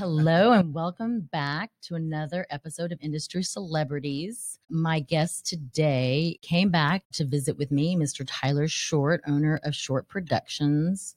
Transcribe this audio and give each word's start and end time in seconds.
Hello, 0.00 0.52
and 0.52 0.72
welcome 0.72 1.28
back 1.30 1.72
to 1.82 1.94
another 1.94 2.46
episode 2.48 2.90
of 2.90 2.98
Industry 3.02 3.42
Celebrities. 3.42 4.58
My 4.70 5.00
guest 5.00 5.44
today 5.44 6.38
came 6.40 6.70
back 6.70 7.02
to 7.12 7.26
visit 7.26 7.58
with 7.58 7.70
me, 7.70 7.96
Mr. 7.96 8.24
Tyler 8.26 8.66
Short, 8.66 9.20
owner 9.26 9.60
of 9.62 9.74
Short 9.74 10.08
Productions. 10.08 11.16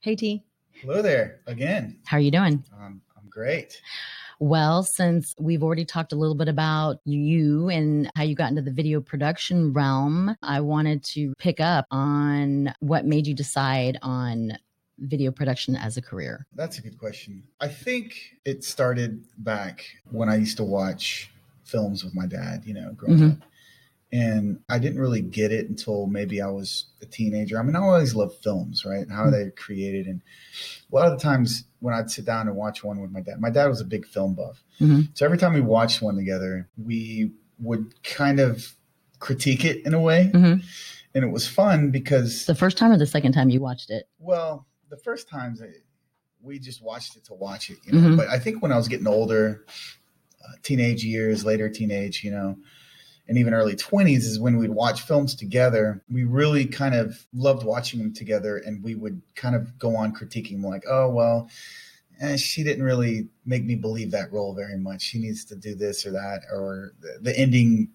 Hey, 0.00 0.16
T. 0.16 0.42
Hello 0.70 1.02
there 1.02 1.40
again. 1.46 1.98
How 2.06 2.16
are 2.16 2.20
you 2.20 2.30
doing? 2.30 2.64
Um, 2.74 3.02
I'm 3.18 3.28
great. 3.28 3.82
Well, 4.38 4.82
since 4.82 5.34
we've 5.38 5.62
already 5.62 5.84
talked 5.84 6.14
a 6.14 6.16
little 6.16 6.34
bit 6.34 6.48
about 6.48 7.00
you 7.04 7.68
and 7.68 8.10
how 8.16 8.22
you 8.22 8.34
got 8.34 8.48
into 8.48 8.62
the 8.62 8.72
video 8.72 9.02
production 9.02 9.74
realm, 9.74 10.34
I 10.42 10.62
wanted 10.62 11.04
to 11.04 11.34
pick 11.36 11.60
up 11.60 11.84
on 11.90 12.72
what 12.80 13.04
made 13.04 13.26
you 13.26 13.34
decide 13.34 13.98
on 14.00 14.56
video 15.02 15.30
production 15.30 15.76
as 15.76 15.96
a 15.96 16.02
career? 16.02 16.46
That's 16.54 16.78
a 16.78 16.82
good 16.82 16.98
question. 16.98 17.42
I 17.60 17.68
think 17.68 18.38
it 18.44 18.64
started 18.64 19.24
back 19.38 19.84
when 20.10 20.28
I 20.28 20.36
used 20.36 20.56
to 20.56 20.64
watch 20.64 21.30
films 21.64 22.04
with 22.04 22.14
my 22.14 22.26
dad, 22.26 22.64
you 22.64 22.74
know, 22.74 22.92
growing 22.92 23.18
mm-hmm. 23.18 23.42
up. 23.42 23.48
And 24.14 24.60
I 24.68 24.78
didn't 24.78 25.00
really 25.00 25.22
get 25.22 25.52
it 25.52 25.70
until 25.70 26.06
maybe 26.06 26.42
I 26.42 26.48
was 26.48 26.84
a 27.00 27.06
teenager. 27.06 27.58
I 27.58 27.62
mean, 27.62 27.74
I 27.74 27.80
always 27.80 28.14
loved 28.14 28.42
films, 28.42 28.84
right? 28.84 29.00
And 29.00 29.10
how 29.10 29.22
mm-hmm. 29.22 29.32
they're 29.32 29.50
created. 29.52 30.06
And 30.06 30.20
a 30.90 30.94
lot 30.94 31.06
of 31.06 31.18
the 31.18 31.22
times 31.22 31.64
when 31.80 31.94
I'd 31.94 32.10
sit 32.10 32.26
down 32.26 32.46
and 32.46 32.56
watch 32.56 32.84
one 32.84 33.00
with 33.00 33.10
my 33.10 33.22
dad, 33.22 33.40
my 33.40 33.48
dad 33.48 33.68
was 33.68 33.80
a 33.80 33.86
big 33.86 34.06
film 34.06 34.34
buff. 34.34 34.62
Mm-hmm. 34.80 35.12
So 35.14 35.24
every 35.24 35.38
time 35.38 35.54
we 35.54 35.62
watched 35.62 36.02
one 36.02 36.16
together, 36.16 36.68
we 36.76 37.32
would 37.58 38.02
kind 38.02 38.38
of 38.38 38.74
critique 39.18 39.64
it 39.64 39.86
in 39.86 39.94
a 39.94 40.00
way. 40.00 40.30
Mm-hmm. 40.34 40.60
And 41.14 41.24
it 41.24 41.30
was 41.30 41.48
fun 41.48 41.90
because. 41.90 42.44
The 42.44 42.54
first 42.54 42.76
time 42.76 42.90
or 42.90 42.98
the 42.98 43.06
second 43.06 43.32
time 43.32 43.48
you 43.48 43.60
watched 43.60 43.88
it? 43.88 44.08
Well, 44.18 44.66
the 44.92 44.98
first 44.98 45.26
times 45.26 45.62
we 46.42 46.58
just 46.58 46.82
watched 46.82 47.16
it 47.16 47.24
to 47.24 47.34
watch 47.34 47.70
it, 47.70 47.78
you 47.84 47.92
know. 47.92 47.98
Mm-hmm. 47.98 48.16
But 48.16 48.28
I 48.28 48.38
think 48.38 48.60
when 48.60 48.72
I 48.72 48.76
was 48.76 48.88
getting 48.88 49.06
older, 49.06 49.64
uh, 50.44 50.52
teenage 50.62 51.02
years, 51.02 51.46
later 51.46 51.70
teenage, 51.70 52.22
you 52.22 52.30
know, 52.30 52.58
and 53.26 53.38
even 53.38 53.54
early 53.54 53.74
20s 53.74 54.18
is 54.18 54.38
when 54.38 54.58
we'd 54.58 54.68
watch 54.68 55.00
films 55.00 55.34
together. 55.34 56.02
We 56.10 56.24
really 56.24 56.66
kind 56.66 56.94
of 56.94 57.24
loved 57.32 57.64
watching 57.64 58.00
them 58.00 58.12
together, 58.12 58.58
and 58.58 58.84
we 58.84 58.94
would 58.94 59.22
kind 59.34 59.56
of 59.56 59.78
go 59.78 59.96
on 59.96 60.14
critiquing 60.14 60.60
them 60.60 60.64
like, 60.64 60.84
oh, 60.86 61.08
well, 61.08 61.48
eh, 62.20 62.36
she 62.36 62.62
didn't 62.62 62.84
really 62.84 63.28
make 63.46 63.64
me 63.64 63.76
believe 63.76 64.10
that 64.10 64.30
role 64.30 64.54
very 64.54 64.76
much. 64.76 65.00
She 65.00 65.18
needs 65.18 65.46
to 65.46 65.56
do 65.56 65.74
this 65.74 66.04
or 66.04 66.10
that, 66.10 66.42
or 66.52 66.92
the, 67.00 67.18
the 67.22 67.38
ending 67.38 67.88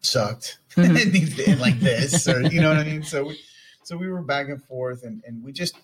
sucked. 0.00 0.58
Mm-hmm. 0.76 0.96
it 0.96 1.12
needs 1.14 1.34
to 1.36 1.48
end 1.48 1.58
like 1.58 1.80
this, 1.80 2.28
or 2.28 2.42
you 2.42 2.60
know 2.60 2.68
what 2.68 2.76
I 2.76 2.84
mean? 2.84 3.02
So 3.02 3.24
we, 3.24 3.40
so 3.82 3.96
we 3.96 4.10
were 4.10 4.20
back 4.20 4.48
and 4.50 4.62
forth, 4.62 5.04
and, 5.04 5.22
and 5.26 5.42
we 5.42 5.52
just 5.52 5.74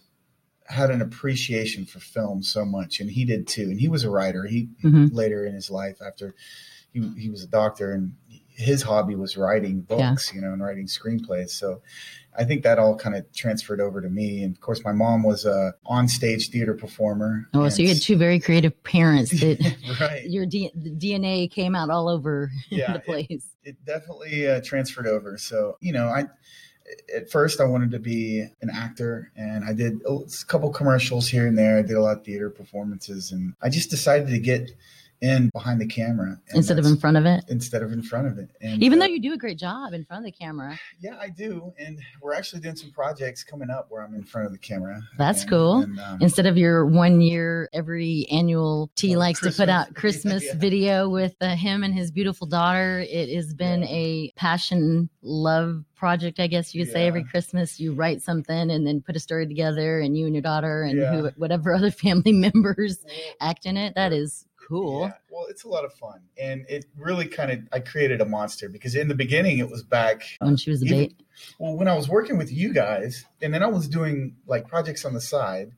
had 0.73 0.91
an 0.91 1.03
appreciation 1.03 1.85
for 1.85 2.01
film 2.01 2.43
so 2.43 2.65
much, 2.65 3.01
and 3.01 3.11
he 3.11 3.25
did 3.25 3.47
too. 3.47 3.65
And 3.65 3.81
he 3.81 3.89
was 3.89 4.05
a 4.05 4.11
writer. 4.11 4.47
He 4.47 4.69
mm-hmm. 4.83 5.15
later 5.15 5.45
in 5.45 5.55
his 5.55 5.71
life, 5.71 5.99
after 6.05 6.35
he 6.93 7.01
he 7.19 7.31
was 7.31 7.43
a 7.43 7.49
doctor, 7.49 7.93
and 7.93 8.15
his 8.49 8.83
hobby 8.83 9.15
was 9.15 9.37
writing 9.37 9.81
books, 9.81 10.31
yeah. 10.31 10.37
you 10.37 10.47
know, 10.47 10.53
and 10.53 10.63
writing 10.63 10.87
screenplays. 10.87 11.51
So 11.51 11.83
I 12.37 12.45
think 12.45 12.63
that 12.63 12.79
all 12.79 12.97
kind 12.97 13.15
of 13.15 13.31
transferred 13.35 13.81
over 13.81 14.01
to 14.01 14.09
me. 14.09 14.43
And 14.43 14.55
of 14.55 14.61
course, 14.61 14.83
my 14.85 14.93
mom 14.93 15.23
was 15.23 15.45
a 15.45 15.75
on-stage 15.85 16.51
theater 16.51 16.75
performer. 16.75 17.49
Oh, 17.53 17.69
so 17.69 17.83
you 17.83 17.89
had 17.89 18.01
two 18.01 18.17
very 18.17 18.41
creative 18.41 18.83
parents. 18.85 19.33
That 19.43 19.77
right. 20.01 20.25
Your 20.29 20.47
D- 20.47 20.71
DNA 20.77 21.51
came 21.51 21.75
out 21.75 21.91
all 21.91 22.09
over 22.09 22.51
yeah, 22.71 22.93
the 22.93 23.01
place. 23.01 23.27
It, 23.29 23.43
it 23.65 23.85
definitely 23.85 24.49
uh, 24.49 24.61
transferred 24.63 25.07
over. 25.07 25.37
So 25.37 25.77
you 25.81 25.93
know, 25.93 26.07
I 26.09 26.27
at 27.15 27.31
first 27.31 27.61
I 27.61 27.65
wanted 27.65 27.91
to 27.93 27.99
be 27.99 28.47
an 28.61 28.71
actor 28.71 29.31
and 29.37 29.65
I 29.65 29.73
did 29.73 30.03
a 30.07 30.19
couple 30.47 30.71
commercials 30.71 31.29
here 31.29 31.47
and 31.47 31.57
there. 31.57 31.79
I 31.79 31.83
did 31.83 31.97
a 31.97 32.03
lot 32.03 32.19
of 32.19 32.25
theater 32.25 32.51
performances 32.51 33.33
and 33.33 33.55
I 33.63 33.69
just 33.69 33.91
decided 33.91 34.29
to 34.29 34.39
get 34.39 34.71
in 35.23 35.49
behind 35.51 35.81
the 35.81 35.87
camera 35.87 36.39
instead 36.55 36.79
of 36.79 36.85
in 36.85 36.97
front 36.97 37.17
of 37.17 37.25
it? 37.25 37.45
instead 37.49 37.83
of 37.83 37.93
in 37.93 38.03
front 38.03 38.27
of 38.27 38.39
it 38.39 38.51
and 38.61 38.83
even 38.83 39.01
uh, 39.01 39.05
though 39.05 39.13
you 39.13 39.21
do 39.21 39.33
a 39.33 39.37
great 39.37 39.59
job 39.59 39.93
in 39.93 40.05
front 40.05 40.21
of 40.21 40.25
the 40.25 40.37
camera. 40.37 40.79
Yeah 41.01 41.17
i 41.21 41.29
do 41.29 41.73
and 41.79 41.99
we're 42.21 42.35
actually 42.35 42.61
doing 42.61 42.77
some 42.77 42.91
projects 42.91 43.45
coming 43.45 43.71
up 43.71 43.87
where 43.89 44.03
i'm 44.03 44.15
in 44.15 44.25
front 44.25 44.47
of 44.47 44.53
the 44.53 44.59
camera. 44.59 45.01
That's 45.19 45.43
and, 45.43 45.51
cool. 45.51 45.79
and, 45.79 45.99
um, 46.01 46.19
instead 46.21 46.47
of 46.47 46.57
your 46.57 46.85
one 46.87 47.21
year 47.21 47.69
every 47.73 48.27
annual 48.31 48.91
t 48.97 49.17
likes 49.17 49.41
christmas, 49.41 49.57
to 49.57 49.63
put 49.63 49.69
out 49.69 49.95
christmas. 49.95 50.33
Yeah, 50.43 50.53
yeah. 50.55 50.59
video 50.59 51.09
with 51.09 51.37
uh, 51.41 51.55
him 51.55 51.85
and 51.85 51.95
his 51.95 52.11
beautiful 52.11 52.47
daughter 52.47 53.05
it 53.09 53.29
has 53.35 53.55
been 53.55 53.83
yeah. 53.83 53.89
a 53.89 54.33
passion 54.35 55.09
love 55.23 55.85
project 55.95 56.41
i 56.41 56.49
guess 56.49 56.75
you 56.75 56.85
could 56.85 56.93
say. 56.93 57.07
Every 57.07 57.25
christmas 57.25 57.79
you 57.81 57.93
write 57.93 58.23
something 58.23 58.71
and 58.71 58.87
then 58.87 59.01
put 59.01 59.17
a 59.17 59.21
story 59.21 59.47
together 59.47 60.01
and 60.01 60.17
you 60.17 60.27
and 60.27 60.35
your 60.35 60.43
daughter 60.43 60.83
and 60.83 60.99
who, 60.99 61.31
whatever 61.37 61.75
other 61.75 61.91
family 61.91 62.33
members 62.33 63.05
act 63.41 63.67
in 63.67 63.77
it. 63.77 63.95
That 63.95 64.13
is 64.13 64.47
cool. 64.73 65.03
Yeah. 65.03 65.13
Well, 65.31 65.47
it's 65.49 65.65
a 65.65 65.69
lot 65.69 65.85
of 65.85 65.93
fun, 65.95 66.21
and 66.39 66.65
it 66.69 66.87
really 66.97 67.27
kind 67.27 67.51
of 67.51 67.61
I 67.73 67.81
created 67.81 68.21
a 68.21 68.27
monster 68.27 68.69
because 68.69 68.95
in 68.95 69.09
the 69.09 69.15
beginning 69.15 69.59
it 69.59 69.71
was 69.71 69.83
back 69.83 70.23
when 70.41 70.57
she 70.57 70.71
was 70.71 70.83
a 70.83 70.87
bait. 70.87 71.21
Well, 71.59 71.77
when 71.77 71.89
I 71.89 71.95
was 71.95 72.09
working 72.09 72.39
with 72.39 72.53
you 72.53 72.73
guys, 72.73 73.25
and 73.41 73.53
then 73.53 73.63
I 73.63 73.67
was 73.67 73.89
doing 73.89 74.37
like 74.47 74.69
projects 74.69 75.05
on 75.05 75.15
the 75.15 75.21
side, 75.21 75.73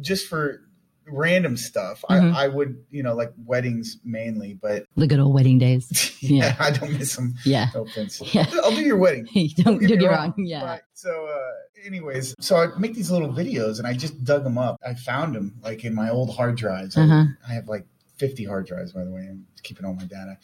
just 0.00 0.26
for 0.28 0.62
random 1.08 1.56
stuff. 1.56 2.04
Mm-hmm. 2.08 2.34
I, 2.34 2.44
I, 2.44 2.48
would, 2.48 2.84
you 2.90 3.02
know, 3.02 3.14
like 3.14 3.32
weddings 3.44 3.98
mainly, 4.04 4.54
but 4.54 4.86
the 4.96 5.06
good 5.06 5.20
old 5.20 5.34
wedding 5.34 5.58
days. 5.58 6.16
yeah, 6.20 6.46
yeah, 6.46 6.56
I 6.58 6.70
don't 6.70 6.92
miss 6.92 7.16
them. 7.16 7.34
Yeah, 7.44 7.68
no 7.74 7.84
offense. 7.84 8.20
Yeah. 8.34 8.46
I'll 8.62 8.74
do 8.74 8.82
your 8.82 8.96
wedding. 8.96 9.28
don't, 9.34 9.64
don't 9.64 9.78
get 9.78 9.98
me 9.98 10.06
wrong. 10.06 10.34
wrong. 10.36 10.46
Yeah. 10.46 10.64
Right. 10.64 10.80
So, 10.94 11.26
uh, 11.26 11.86
anyways, 11.86 12.34
so 12.40 12.56
I 12.56 12.78
make 12.78 12.94
these 12.94 13.10
little 13.10 13.32
videos, 13.32 13.78
and 13.78 13.86
I 13.86 13.94
just 13.94 14.22
dug 14.24 14.44
them 14.44 14.58
up. 14.58 14.76
I 14.86 14.94
found 14.94 15.34
them 15.34 15.58
like 15.62 15.84
in 15.84 15.94
my 15.94 16.10
old 16.10 16.34
hard 16.34 16.56
drives. 16.56 16.96
Uh-huh. 16.96 17.24
I, 17.46 17.50
I 17.50 17.54
have 17.54 17.68
like 17.68 17.86
50 18.18 18.44
hard 18.44 18.66
drives, 18.66 18.92
by 18.92 19.04
the 19.04 19.10
way. 19.10 19.26
I'm 19.28 19.46
keeping 19.62 19.84
all 19.84 19.94
my 19.94 20.04
data. 20.04 20.38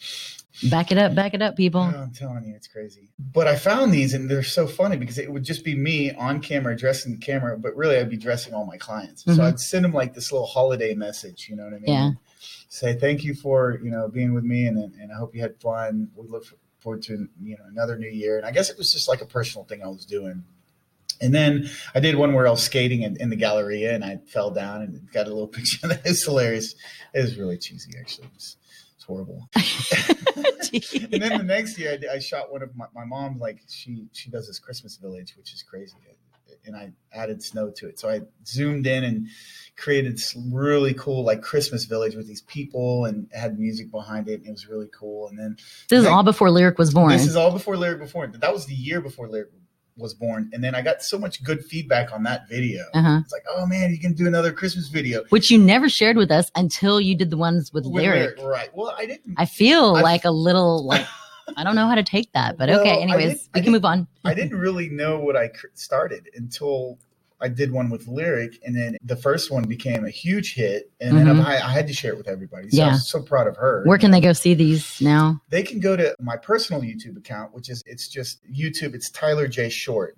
Back 0.69 0.91
it 0.91 0.97
up, 0.97 1.15
back 1.15 1.33
it 1.33 1.41
up, 1.41 1.55
people. 1.55 1.81
I'm 1.81 2.11
telling 2.11 2.45
you, 2.45 2.53
it's 2.55 2.67
crazy. 2.67 3.09
But 3.17 3.47
I 3.47 3.55
found 3.55 3.91
these 3.91 4.13
and 4.13 4.29
they're 4.29 4.43
so 4.43 4.67
funny 4.67 4.97
because 4.97 5.17
it 5.17 5.31
would 5.31 5.43
just 5.43 5.65
be 5.65 5.75
me 5.75 6.11
on 6.11 6.41
camera 6.41 6.73
addressing 6.73 7.13
the 7.13 7.17
camera, 7.17 7.57
but 7.57 7.75
really 7.75 7.97
I'd 7.97 8.09
be 8.09 8.17
dressing 8.17 8.53
all 8.53 8.65
my 8.65 8.77
clients. 8.77 9.23
Mm-hmm. 9.23 9.35
So 9.35 9.43
I'd 9.43 9.59
send 9.59 9.83
them 9.83 9.93
like 9.93 10.13
this 10.13 10.31
little 10.31 10.47
holiday 10.47 10.93
message, 10.93 11.47
you 11.49 11.55
know 11.55 11.63
what 11.63 11.73
I 11.73 11.79
mean? 11.79 11.83
Yeah. 11.87 12.11
Say 12.69 12.93
thank 12.93 13.23
you 13.23 13.33
for, 13.33 13.79
you 13.83 13.89
know, 13.89 14.07
being 14.07 14.33
with 14.33 14.43
me 14.43 14.65
and, 14.65 14.77
and 14.77 15.11
I 15.11 15.15
hope 15.15 15.33
you 15.33 15.41
had 15.41 15.59
fun. 15.59 16.09
We 16.15 16.27
look 16.27 16.45
forward 16.79 17.01
to, 17.03 17.27
you 17.41 17.57
know, 17.57 17.63
another 17.67 17.97
new 17.97 18.09
year. 18.09 18.37
And 18.37 18.45
I 18.45 18.51
guess 18.51 18.69
it 18.69 18.77
was 18.77 18.91
just 18.91 19.07
like 19.07 19.21
a 19.21 19.25
personal 19.25 19.65
thing 19.65 19.81
I 19.83 19.87
was 19.87 20.05
doing. 20.05 20.43
And 21.23 21.33
then 21.33 21.69
I 21.95 21.99
did 21.99 22.15
one 22.15 22.33
where 22.33 22.47
I 22.47 22.51
was 22.51 22.61
skating 22.61 23.03
in, 23.03 23.17
in 23.19 23.29
the 23.29 23.35
Galleria 23.35 23.95
and 23.95 24.03
I 24.03 24.17
fell 24.27 24.51
down 24.51 24.81
and 24.81 25.11
got 25.11 25.27
a 25.27 25.29
little 25.29 25.47
picture. 25.57 25.87
That 25.87 26.05
is 26.05 26.23
hilarious. 26.23 26.75
It 27.13 27.21
was 27.21 27.37
really 27.37 27.57
cheesy, 27.57 27.93
actually. 27.99 28.27
It 28.27 28.33
was, 28.33 28.57
it's 28.95 29.05
horrible. 29.05 29.49
and 29.55 31.21
then 31.21 31.37
the 31.37 31.43
next 31.43 31.77
year, 31.79 31.93
I, 31.93 31.97
did, 31.97 32.09
I 32.09 32.19
shot 32.19 32.51
one 32.51 32.61
of 32.61 32.75
my, 32.75 32.85
my 32.93 33.05
mom. 33.05 33.39
Like 33.39 33.61
she 33.67 34.07
she 34.11 34.29
does 34.29 34.47
this 34.47 34.59
Christmas 34.59 34.97
village, 34.97 35.35
which 35.37 35.53
is 35.53 35.63
crazy, 35.63 35.95
and 36.65 36.75
I 36.75 36.91
added 37.11 37.43
snow 37.43 37.69
to 37.69 37.87
it. 37.87 37.99
So 37.99 38.09
I 38.09 38.21
zoomed 38.45 38.87
in 38.87 39.03
and 39.03 39.27
created 39.77 40.13
this 40.13 40.35
really 40.51 40.93
cool 40.93 41.23
like 41.23 41.41
Christmas 41.41 41.85
village 41.85 42.15
with 42.15 42.27
these 42.27 42.41
people 42.41 43.05
and 43.05 43.27
had 43.33 43.59
music 43.59 43.91
behind 43.91 44.27
it. 44.29 44.39
And 44.41 44.47
it 44.47 44.51
was 44.51 44.67
really 44.67 44.89
cool. 44.97 45.27
And 45.27 45.37
then 45.37 45.57
this 45.89 45.99
is 45.99 46.05
all 46.05 46.23
before 46.23 46.49
Lyric 46.49 46.77
was 46.77 46.93
born. 46.93 47.11
This 47.11 47.27
is 47.27 47.35
all 47.35 47.51
before 47.51 47.77
Lyric 47.77 47.99
before. 47.99 48.27
That 48.27 48.53
was 48.53 48.65
the 48.65 48.75
year 48.75 49.01
before 49.01 49.27
Lyric 49.27 49.51
was 49.51 49.62
born. 50.13 50.49
And 50.53 50.63
then 50.63 50.75
I 50.75 50.81
got 50.81 51.03
so 51.03 51.17
much 51.17 51.43
good 51.43 51.63
feedback 51.63 52.11
on 52.11 52.23
that 52.23 52.47
video. 52.49 52.83
Uh-huh. 52.93 53.19
It's 53.23 53.31
like, 53.31 53.43
oh 53.49 53.65
man, 53.65 53.91
you 53.91 53.99
can 53.99 54.13
do 54.13 54.27
another 54.27 54.51
Christmas 54.51 54.87
video. 54.87 55.23
Which 55.29 55.51
you 55.51 55.57
never 55.57 55.89
shared 55.89 56.17
with 56.17 56.31
us 56.31 56.51
until 56.55 56.99
you 56.99 57.15
did 57.15 57.29
the 57.29 57.37
ones 57.37 57.71
with, 57.73 57.85
with 57.85 57.93
lyric. 57.93 58.37
lyric. 58.37 58.51
Right. 58.51 58.69
Well, 58.73 58.93
I 58.97 59.05
didn't. 59.05 59.35
I 59.37 59.45
feel 59.45 59.95
I, 59.95 60.01
like 60.01 60.25
a 60.25 60.31
little 60.31 60.85
like. 60.85 61.05
I 61.57 61.63
don't 61.65 61.75
know 61.75 61.87
how 61.87 61.95
to 61.95 62.03
take 62.03 62.31
that, 62.31 62.57
but 62.57 62.69
well, 62.69 62.79
okay. 62.79 63.01
Anyways, 63.01 63.49
we 63.53 63.61
can 63.61 63.73
move 63.73 63.83
on. 63.83 64.07
I 64.23 64.33
didn't 64.33 64.57
really 64.57 64.87
know 64.87 65.19
what 65.19 65.35
I 65.35 65.51
started 65.73 66.29
until 66.35 66.97
I 67.43 67.49
did 67.49 67.73
one 67.73 67.89
with 67.89 68.07
Lyric, 68.07 68.57
and 68.65 68.73
then 68.73 68.95
the 69.03 69.17
first 69.17 69.51
one 69.51 69.63
became 69.65 70.05
a 70.05 70.09
huge 70.09 70.53
hit, 70.53 70.89
and 71.01 71.15
mm-hmm. 71.15 71.27
then 71.27 71.41
I, 71.41 71.55
I, 71.57 71.71
had 71.71 71.87
to 71.87 71.93
share 71.93 72.13
it 72.13 72.17
with 72.17 72.29
everybody. 72.29 72.69
So 72.69 72.77
yeah. 72.77 72.87
I 72.87 72.91
was 72.91 73.09
so 73.09 73.21
proud 73.21 73.47
of 73.47 73.57
her. 73.57 73.83
Where 73.85 73.97
can 73.97 74.11
they 74.11 74.21
go 74.21 74.31
see 74.31 74.53
these 74.53 75.01
now? 75.01 75.41
They 75.49 75.61
can 75.61 75.81
go 75.81 75.97
to 75.97 76.15
my 76.21 76.37
personal 76.37 76.81
YouTube 76.81 77.17
account, 77.17 77.53
which 77.53 77.69
is 77.69 77.83
it's 77.85 78.07
just 78.07 78.39
YouTube. 78.49 78.95
It's 78.95 79.09
Tyler 79.09 79.49
J 79.49 79.67
Short 79.67 80.17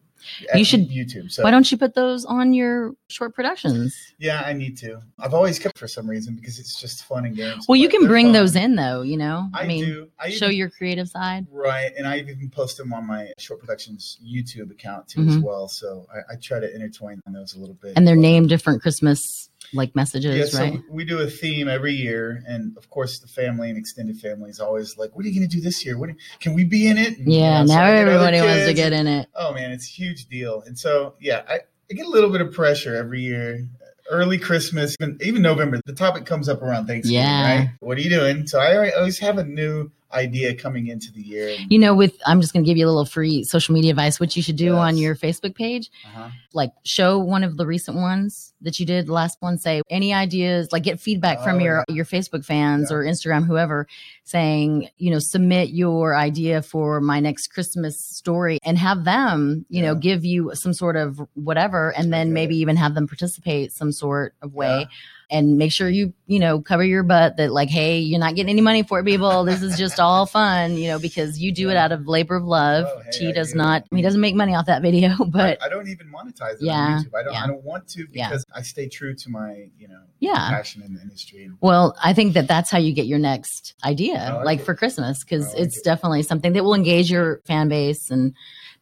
you 0.53 0.65
should 0.65 0.89
YouTube. 0.89 1.31
So 1.31 1.43
why 1.43 1.51
don't 1.51 1.69
you 1.71 1.77
put 1.77 1.93
those 1.93 2.25
on 2.25 2.53
your 2.53 2.95
short 3.09 3.35
productions? 3.35 3.95
Yeah, 4.17 4.43
I 4.45 4.53
need 4.53 4.77
to. 4.79 4.99
I've 5.19 5.33
always 5.33 5.59
kept 5.59 5.77
for 5.77 5.87
some 5.87 6.09
reason 6.09 6.35
because 6.35 6.59
it's 6.59 6.79
just 6.79 7.05
fun 7.05 7.25
and 7.25 7.35
games. 7.35 7.65
Well, 7.67 7.75
you 7.75 7.89
can 7.89 8.07
bring 8.07 8.27
fun. 8.27 8.33
those 8.33 8.55
in 8.55 8.75
though. 8.75 9.01
You 9.01 9.17
know, 9.17 9.49
I, 9.53 9.63
I 9.63 9.67
mean, 9.67 9.85
do. 9.85 10.09
I 10.19 10.29
show 10.29 10.45
even, 10.45 10.57
your 10.57 10.69
creative 10.69 11.07
side, 11.07 11.47
right? 11.51 11.91
And 11.97 12.07
I 12.07 12.19
even 12.19 12.49
post 12.49 12.77
them 12.77 12.93
on 12.93 13.05
my 13.05 13.31
short 13.37 13.59
productions 13.59 14.19
YouTube 14.25 14.71
account 14.71 15.07
too 15.07 15.21
mm-hmm. 15.21 15.37
as 15.37 15.37
well. 15.39 15.67
So 15.67 16.07
I, 16.13 16.33
I, 16.33 16.35
try 16.37 16.59
to 16.59 16.73
intertwine 16.73 17.21
those 17.27 17.55
a 17.55 17.59
little 17.59 17.75
bit. 17.75 17.93
And 17.95 18.07
they're 18.07 18.15
named 18.15 18.49
different 18.49 18.81
Christmas 18.81 19.49
like 19.73 19.95
messages, 19.95 20.53
yeah, 20.53 20.59
right? 20.59 20.73
So 20.73 20.83
we 20.89 21.05
do 21.05 21.19
a 21.19 21.27
theme 21.27 21.67
every 21.67 21.93
year, 21.93 22.43
and 22.47 22.77
of 22.77 22.89
course, 22.89 23.19
the 23.19 23.27
family 23.27 23.69
and 23.69 23.77
extended 23.77 24.17
family 24.19 24.49
is 24.49 24.59
always 24.59 24.97
like, 24.97 25.15
"What 25.15 25.25
are 25.25 25.27
you 25.29 25.35
going 25.39 25.49
to 25.49 25.55
do 25.55 25.61
this 25.61 25.85
year? 25.85 25.97
What 25.97 26.09
you, 26.09 26.15
can 26.39 26.53
we 26.53 26.63
be 26.63 26.87
in 26.87 26.97
it?" 26.97 27.17
And, 27.17 27.31
yeah, 27.31 27.61
you 27.61 27.67
know, 27.67 27.73
now 27.73 27.87
so 27.87 27.93
everybody 27.93 28.41
wants 28.41 28.65
to 28.65 28.73
get 28.73 28.93
in 28.93 29.07
it. 29.07 29.27
Oh 29.35 29.53
man, 29.53 29.71
it's 29.71 29.85
a 29.85 29.91
huge 29.91 30.27
deal, 30.27 30.63
and 30.65 30.77
so 30.77 31.15
yeah, 31.19 31.43
I, 31.47 31.59
I 31.89 31.93
get 31.93 32.05
a 32.05 32.09
little 32.09 32.29
bit 32.29 32.41
of 32.41 32.53
pressure 32.53 32.95
every 32.95 33.21
year 33.21 33.67
early 34.09 34.37
Christmas, 34.37 34.95
even, 35.01 35.17
even 35.21 35.41
November, 35.41 35.81
the 35.85 35.93
topic 35.93 36.25
comes 36.25 36.47
up 36.47 36.61
around 36.61 36.85
Thanksgiving, 36.85 37.21
Yeah. 37.21 37.57
right? 37.57 37.69
What 37.79 37.97
are 37.97 38.01
you 38.01 38.09
doing? 38.09 38.45
So 38.47 38.59
I 38.59 38.91
always 38.91 39.19
have 39.19 39.37
a 39.37 39.43
new 39.43 39.91
idea 40.13 40.55
coming 40.55 40.87
into 40.87 41.11
the 41.11 41.21
year. 41.21 41.55
You 41.69 41.79
know, 41.79 41.93
with 41.95 42.13
I'm 42.25 42.39
just 42.41 42.53
going 42.53 42.63
to 42.63 42.69
give 42.69 42.77
you 42.77 42.85
a 42.85 42.89
little 42.89 43.05
free 43.05 43.43
social 43.43 43.73
media 43.73 43.91
advice. 43.91 44.19
What 44.19 44.35
you 44.35 44.41
should 44.43 44.55
do 44.55 44.75
on 44.75 44.97
your 44.97 45.15
Facebook 45.15 45.55
page, 45.55 45.89
uh-huh. 46.05 46.29
like 46.53 46.71
show 46.83 47.19
one 47.19 47.43
of 47.43 47.57
the 47.57 47.65
recent 47.65 47.97
ones 47.97 48.53
that 48.61 48.79
you 48.79 48.85
did. 48.85 49.09
Last 49.09 49.37
one, 49.41 49.57
say 49.57 49.81
any 49.89 50.13
ideas, 50.13 50.71
like 50.71 50.83
get 50.83 50.99
feedback 50.99 51.41
from 51.43 51.57
Oh, 51.57 51.63
your 51.63 51.85
yeah. 51.89 51.95
your 51.95 52.05
Facebook 52.05 52.45
fans 52.45 52.89
Yeah. 52.91 52.97
or 52.97 53.03
Instagram, 53.03 53.45
whoever, 53.45 53.87
saying 54.23 54.89
you 54.97 55.11
know 55.11 55.19
submit 55.19 55.69
your 55.69 56.15
idea 56.15 56.61
for 56.61 57.01
my 57.01 57.19
next 57.19 57.47
Christmas 57.47 57.99
story 57.99 58.59
and 58.63 58.77
have 58.77 59.03
them 59.03 59.65
you 59.69 59.81
know 59.81 59.95
give 59.95 60.23
you 60.25 60.51
some 60.53 60.73
sort 60.73 60.95
of 60.95 61.19
whatever, 61.33 61.93
and 61.97 62.11
then 62.13 62.27
Okay. 62.27 62.33
maybe 62.33 62.55
even 62.57 62.75
have 62.77 62.95
them 62.95 63.07
participate 63.07 63.71
some 63.73 63.91
sort 63.91 64.33
of 64.41 64.53
way. 64.53 64.87
Yeah. 65.35 65.39
and 65.39 65.57
make 65.57 65.71
sure 65.71 65.89
you 65.89 66.13
you 66.27 66.39
know 66.39 66.61
cover 66.61 66.83
your 66.83 67.03
butt 67.03 67.37
that 67.37 67.51
like 67.51 67.69
hey 67.69 67.99
you're 67.99 68.19
not 68.19 68.35
getting 68.35 68.49
any 68.49 68.61
money 68.61 68.83
for 68.83 68.99
it 68.99 69.05
people 69.05 69.43
this 69.43 69.61
is 69.61 69.77
just 69.77 69.99
all 69.99 70.25
fun 70.25 70.77
you 70.77 70.87
know 70.87 70.97
because 70.99 71.39
you 71.39 71.51
do 71.51 71.69
it 71.69 71.77
out 71.77 71.91
of 71.91 72.07
labor 72.07 72.35
of 72.35 72.43
love 72.43 72.85
Oh, 72.87 73.01
hey, 73.11 73.27
he 73.27 73.31
does 73.33 73.51
do. 73.51 73.57
not 73.57 73.83
he 73.93 74.01
doesn't 74.01 74.21
make 74.21 74.35
money 74.35 74.55
off 74.55 74.65
that 74.67 74.81
video 74.81 75.11
but 75.27 75.61
I, 75.61 75.65
I 75.65 75.69
don't 75.69 75.87
even 75.87 76.07
monetize 76.11 76.53
it 76.53 76.61
Yeah, 76.61 76.73
on 76.73 77.03
YouTube. 77.03 77.11
I 77.19 77.23
don't. 77.23 77.33
yeah. 77.33 77.43
I 77.43 77.47
don't 77.47 77.63
want 77.63 77.87
to 77.89 78.07
Yeah. 78.11 78.29
because 78.29 78.45
I 78.55 78.61
stay 78.61 78.87
true 78.87 79.13
to 79.15 79.29
my, 79.29 79.69
you 79.77 79.87
know, 79.87 80.01
Yeah. 80.19 80.49
passion 80.49 80.81
in 80.83 80.93
the 80.95 81.01
industry. 81.01 81.49
well 81.61 81.95
i 82.03 82.13
think 82.13 82.33
that 82.33 82.47
that's 82.47 82.71
how 82.71 82.77
you 82.77 82.93
get 82.93 83.05
your 83.05 83.19
next 83.19 83.75
idea 83.83 84.31
oh, 84.33 84.37
I 84.39 84.43
like 84.43 84.61
for 84.61 84.73
christmas 84.75 85.23
because 85.23 85.45
oh, 85.47 85.49
I 85.49 85.53
like 85.53 85.61
it's 85.67 85.77
it. 85.77 85.83
definitely 85.83 86.23
something 86.23 86.53
that 86.53 86.63
will 86.63 86.73
engage 86.75 87.11
your 87.11 87.41
fan 87.45 87.67
base 87.69 88.09
and 88.09 88.33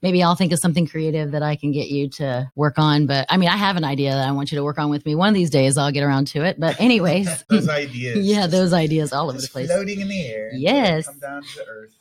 maybe 0.03 0.21
i'll 0.21 0.35
think 0.35 0.51
of 0.51 0.59
something 0.59 0.85
creative 0.85 1.31
that 1.31 1.41
i 1.41 1.55
can 1.55 1.71
get 1.71 1.88
you 1.88 2.07
to 2.09 2.51
work 2.55 2.77
on 2.77 3.07
but 3.07 3.25
i 3.29 3.38
mean 3.38 3.50
i 3.50 3.57
have 3.57 3.77
an 3.77 3.83
idea 3.83 4.11
that 4.11 4.27
i 4.27 4.31
want 4.31 4.51
you 4.51 4.57
to 4.57 4.63
work 4.63 4.77
on 4.77 4.91
with 4.91 5.03
me 5.05 5.15
one 5.15 5.29
of 5.29 5.33
these 5.33 5.50
days 5.50 5.77
i'll 5.77 5.91
get 5.91 6.03
around 6.03 6.27
to 6.27 6.44
it 6.44 6.59
but 6.59 6.79
anyways 6.88 7.44
those 7.50 7.67
ideas. 7.67 8.19
yeah 8.25 8.45
those 8.45 8.73
ideas 8.73 9.11
all 9.11 9.29
over 9.29 9.41
the 9.41 9.47
place 9.47 9.67
floating 9.67 10.01
in 10.01 10.07
the 10.07 10.27
air. 10.27 10.51
Yes. 10.53 11.07
Come 11.07 11.19
down 11.19 11.44
to 11.44 11.65
earth. 11.67 11.95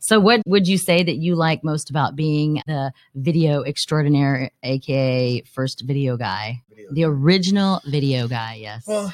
So, 0.00 0.20
what 0.20 0.42
would 0.46 0.66
you 0.66 0.78
say 0.78 1.02
that 1.02 1.16
you 1.16 1.34
like 1.34 1.62
most 1.64 1.90
about 1.90 2.16
being 2.16 2.62
the 2.66 2.92
video 3.14 3.62
extraordinaire, 3.62 4.50
aka 4.62 5.42
first 5.42 5.82
video 5.82 6.16
guy, 6.16 6.62
Video. 6.70 6.92
the 6.92 7.04
original 7.04 7.80
video 7.84 8.28
guy? 8.28 8.54
Yes. 8.60 8.86
Well, 8.86 9.12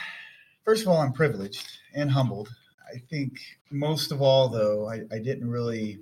first 0.65 0.83
of 0.83 0.89
all, 0.89 0.99
I'm 0.99 1.13
privileged 1.13 1.79
and 1.95 2.11
humbled. 2.11 2.51
I 2.93 2.99
think 2.99 3.33
most 3.71 4.13
of 4.13 4.23
all, 4.23 4.49
though, 4.49 4.89
I, 4.89 5.03
I 5.13 5.19
didn't 5.19 5.51
really. 5.51 6.01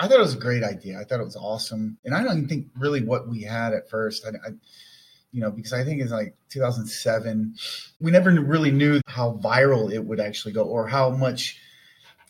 I 0.00 0.08
thought 0.08 0.18
it 0.18 0.22
was 0.22 0.34
a 0.34 0.38
great 0.38 0.62
idea. 0.62 0.98
I 0.98 1.04
thought 1.04 1.20
it 1.20 1.24
was 1.24 1.36
awesome, 1.36 1.98
and 2.04 2.14
I 2.14 2.22
don't 2.22 2.36
even 2.38 2.48
think 2.48 2.68
really 2.78 3.04
what 3.04 3.28
we 3.28 3.42
had 3.42 3.74
at 3.74 3.90
first. 3.90 4.24
I, 4.24 4.30
I 4.30 4.52
you 5.32 5.40
know, 5.40 5.50
because 5.50 5.72
I 5.72 5.84
think 5.84 6.00
it's 6.00 6.10
like 6.10 6.34
2007. 6.48 7.54
We 8.00 8.10
never 8.10 8.30
really 8.30 8.70
knew 8.70 9.00
how 9.06 9.38
viral 9.42 9.92
it 9.92 10.04
would 10.04 10.18
actually 10.18 10.54
go, 10.54 10.64
or 10.64 10.88
how 10.88 11.10
much 11.10 11.60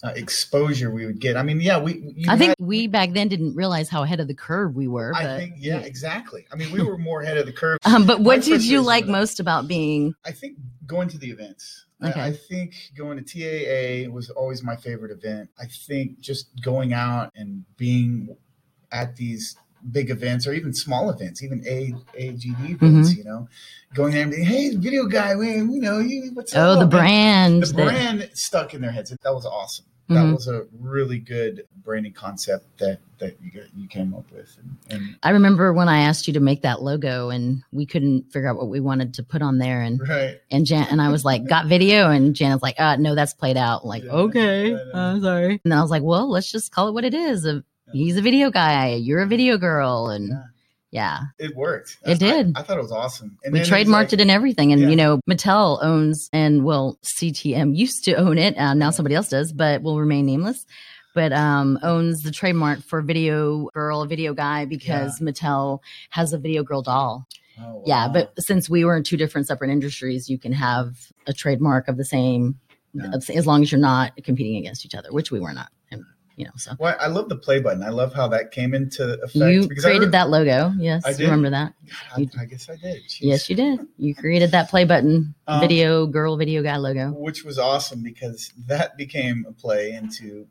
uh, 0.02 0.12
exposure 0.16 0.90
we 0.90 1.06
would 1.06 1.20
get. 1.20 1.36
I 1.36 1.42
mean, 1.42 1.60
yeah, 1.60 1.78
we. 1.78 2.14
you 2.16 2.30
I 2.30 2.36
think 2.36 2.54
we 2.58 2.86
back 2.86 3.12
then 3.12 3.28
didn't 3.28 3.54
realize 3.54 3.88
how 3.88 4.02
ahead 4.02 4.20
of 4.20 4.28
the 4.28 4.34
curve 4.34 4.74
we 4.74 4.88
were. 4.88 5.12
But, 5.12 5.26
I 5.26 5.38
think, 5.38 5.54
yeah, 5.58 5.78
exactly. 5.78 6.46
I 6.52 6.56
mean, 6.56 6.72
we 6.72 6.82
were 6.82 6.98
more 6.98 7.22
ahead 7.22 7.36
of 7.36 7.46
the 7.46 7.52
curve. 7.52 7.78
Um, 7.90 8.06
but 8.06 8.20
what 8.20 8.42
did 8.42 8.62
you 8.62 8.82
like 8.82 9.06
most 9.06 9.40
about 9.40 9.66
being? 9.66 10.14
I 10.24 10.30
think 10.32 10.58
going 10.86 11.08
to 11.08 11.18
the 11.18 11.30
events. 11.30 11.86
Okay. 12.02 12.20
I, 12.20 12.26
I 12.28 12.32
think 12.32 12.74
going 12.96 13.22
to 13.22 13.24
TAA 14.06 14.10
was 14.10 14.30
always 14.30 14.62
my 14.62 14.76
favorite 14.76 15.10
event. 15.10 15.50
I 15.58 15.66
think 15.66 16.20
just 16.20 16.48
going 16.62 16.92
out 16.92 17.30
and 17.34 17.64
being 17.76 18.36
at 18.92 19.16
these 19.16 19.56
big 19.92 20.10
events 20.10 20.46
or 20.46 20.52
even 20.52 20.74
small 20.74 21.10
events, 21.10 21.42
even 21.42 21.62
A 21.66 21.92
AGD 22.18 22.42
Mm-hmm. 22.56 22.72
events, 22.86 23.14
you 23.14 23.24
know, 23.24 23.48
going 23.94 24.12
there 24.12 24.22
and 24.22 24.30
being, 24.30 24.44
hey, 24.44 24.74
video 24.76 25.06
guy, 25.06 25.34
we, 25.36 25.62
we 25.62 25.78
know 25.78 25.98
you. 25.98 26.30
What's 26.34 26.54
Oh, 26.54 26.72
up? 26.72 26.80
the 26.80 26.86
brand. 26.86 27.62
The 27.62 27.72
brand 27.74 28.30
stuck 28.34 28.74
in 28.74 28.80
their 28.82 28.90
heads. 28.92 29.10
That 29.10 29.34
was 29.34 29.46
awesome. 29.46 29.86
That 30.14 30.32
was 30.32 30.48
a 30.48 30.66
really 30.80 31.18
good 31.18 31.66
branding 31.84 32.12
concept 32.12 32.78
that 32.78 32.98
that 33.18 33.36
you 33.42 33.50
got, 33.50 33.64
you 33.76 33.86
came 33.86 34.14
up 34.14 34.24
with. 34.32 34.56
And, 34.58 34.76
and 34.90 35.16
I 35.22 35.30
remember 35.30 35.72
when 35.72 35.88
I 35.88 36.00
asked 36.00 36.26
you 36.26 36.34
to 36.34 36.40
make 36.40 36.62
that 36.62 36.82
logo, 36.82 37.30
and 37.30 37.62
we 37.72 37.86
couldn't 37.86 38.32
figure 38.32 38.48
out 38.48 38.56
what 38.56 38.68
we 38.68 38.80
wanted 38.80 39.14
to 39.14 39.22
put 39.22 39.40
on 39.40 39.58
there, 39.58 39.82
and 39.82 40.00
right. 40.08 40.40
and 40.50 40.66
Jan 40.66 40.86
and 40.90 41.00
I 41.00 41.10
was 41.10 41.24
like, 41.24 41.46
"Got 41.46 41.66
video?" 41.66 42.10
And 42.10 42.34
Janet's 42.34 42.62
like, 42.62 42.78
"Uh, 42.80 42.96
no, 42.96 43.14
that's 43.14 43.34
played 43.34 43.56
out." 43.56 43.82
I'm 43.82 43.88
like, 43.88 44.04
Yeah, 44.04 44.10
okay, 44.12 44.70
yeah. 44.70 44.76
uh, 44.92 45.20
sorry. 45.20 45.60
And 45.64 45.72
then 45.72 45.78
I 45.78 45.82
was 45.82 45.90
like, 45.90 46.02
"Well, 46.02 46.28
let's 46.28 46.50
just 46.50 46.72
call 46.72 46.88
it 46.88 46.92
what 46.92 47.04
it 47.04 47.14
is. 47.14 47.46
A, 47.46 47.62
he's 47.92 48.16
a 48.16 48.22
video 48.22 48.50
guy. 48.50 48.94
You're 48.94 49.22
a 49.22 49.26
video 49.26 49.58
girl." 49.58 50.08
And 50.08 50.28
Yeah. 50.28 50.42
Yeah, 50.90 51.20
It 51.38 51.54
worked. 51.56 51.98
It 52.04 52.18
did. 52.18 52.52
I, 52.56 52.60
I 52.60 52.62
thought 52.62 52.78
it 52.78 52.82
was 52.82 52.92
awesome. 52.92 53.38
And 53.44 53.52
we 53.52 53.60
trademarked 53.60 53.84
was 53.86 53.88
like- 53.88 54.12
it 54.14 54.20
and 54.20 54.30
everything. 54.30 54.72
And 54.72 54.82
Yeah. 54.82 54.88
you 54.88 54.96
know, 54.96 55.20
Mattel 55.28 55.78
owns 55.82 56.28
and 56.32 56.64
well, 56.64 56.98
CTM 57.02 57.76
used 57.76 58.04
to 58.04 58.14
own 58.14 58.38
it. 58.38 58.56
Uh, 58.58 58.74
now 58.74 58.90
somebody 58.90 59.14
else 59.14 59.28
does, 59.28 59.52
but 59.52 59.82
will 59.82 59.98
remain 60.00 60.26
nameless. 60.26 60.64
But 61.14 61.32
um, 61.32 61.78
owns 61.82 62.22
the 62.22 62.30
trademark 62.30 62.82
for 62.82 63.02
video 63.02 63.68
girl, 63.74 64.04
video 64.06 64.32
guy 64.32 64.64
because 64.64 65.18
Mattel 65.20 65.80
has 66.10 66.32
a 66.32 66.38
video 66.38 66.62
girl 66.62 66.82
doll. 66.82 67.26
Oh, 67.60 67.82
Yeah, 67.84 68.08
but 68.08 68.32
since 68.38 68.70
we 68.70 68.84
were 68.84 68.96
in 68.96 69.02
two 69.02 69.16
different 69.16 69.46
separate 69.48 69.70
industries, 69.70 70.30
you 70.30 70.38
can 70.38 70.52
have 70.52 70.94
a 71.26 71.32
trademark 71.32 71.88
of 71.88 71.96
the 71.96 72.04
same, 72.04 72.58
Yeah. 72.94 73.10
as 73.34 73.46
long 73.46 73.62
as 73.62 73.70
you're 73.72 73.80
not 73.80 74.12
competing 74.24 74.56
against 74.56 74.86
each 74.86 74.94
other, 74.94 75.10
which 75.10 75.30
we 75.32 75.40
were 75.40 75.52
not. 75.52 75.68
You 76.40 76.46
know, 76.46 76.52
so 76.56 76.72
Well, 76.78 76.96
I 76.98 77.08
love 77.08 77.28
the 77.28 77.36
play 77.36 77.60
button. 77.60 77.82
I 77.82 77.90
love 77.90 78.14
how 78.14 78.26
that 78.28 78.50
came 78.50 78.72
into 78.74 79.14
effect. 79.22 79.34
you 79.34 79.68
because 79.68 79.84
I 79.84 79.88
created 79.88 80.06
re- 80.06 80.10
that 80.12 80.30
logo. 80.30 80.72
Yes, 80.78 81.02
I 81.04 81.12
did. 81.12 81.20
remember 81.24 81.50
that. 81.50 81.74
I, 82.16 82.26
I 82.40 82.44
guess 82.46 82.68
I 82.70 82.76
did. 82.76 83.02
Jeez. 83.04 83.18
Yes, 83.20 83.50
you 83.50 83.56
did. 83.56 83.80
You 83.98 84.14
created 84.14 84.50
that 84.52 84.70
play 84.70 84.84
button, 84.84 85.34
Um, 85.46 85.60
video 85.60 86.06
girl, 86.06 86.36
video 86.38 86.62
guy 86.62 86.76
logo. 86.78 87.10
Which 87.10 87.44
was 87.44 87.58
awesome 87.58 88.02
because 88.02 88.52
that 88.66 88.96
became 88.96 89.44
a 89.48 89.52
play 89.52 89.92
into 89.92 90.46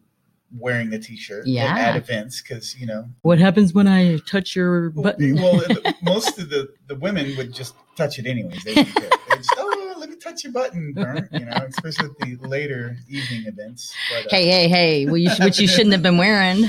wearing 0.58 0.90
the 0.90 1.00
T-shirt 1.00 1.46
Yeah. 1.48 1.76
at 1.78 1.96
events 1.96 2.42
because 2.42 2.76
you 2.80 2.86
know 2.88 3.06
What 3.22 3.38
happens 3.40 3.74
when 3.74 3.88
I 3.88 4.18
touch 4.28 4.56
your 4.56 4.90
button? 4.92 5.36
well 5.36 5.58
the, 5.58 5.94
most 6.02 6.40
of 6.40 6.50
the 6.50 6.70
the 6.88 6.96
women 6.96 7.36
would 7.38 7.54
just 7.54 7.74
touch 7.96 8.18
it 8.20 8.26
anyways. 8.26 8.64
They 8.64 8.74
didn't 8.76 8.94
care. 8.96 9.10
They 9.30 9.36
just 9.38 9.54
oh 9.58 9.96
let 9.98 10.10
me 10.10 10.16
touch 10.40 10.44
your 10.44 10.54
button, 10.54 10.94
Bert," 10.94 11.30
you 11.32 11.46
know, 11.46 11.68
especially 11.68 12.10
at 12.10 12.42
the 12.42 12.48
later 12.48 12.98
evening 13.08 13.46
events. 13.48 13.94
But, 14.12 14.26
uh, 14.26 14.30
hey, 14.36 14.48
hey, 14.48 14.68
hey! 14.68 15.06
Well, 15.06 15.18
you, 15.18 15.30
which 15.40 15.60
you 15.60 15.68
shouldn't 15.68 15.94
have 15.94 16.04
been 16.04 16.18
wearing. 16.18 16.66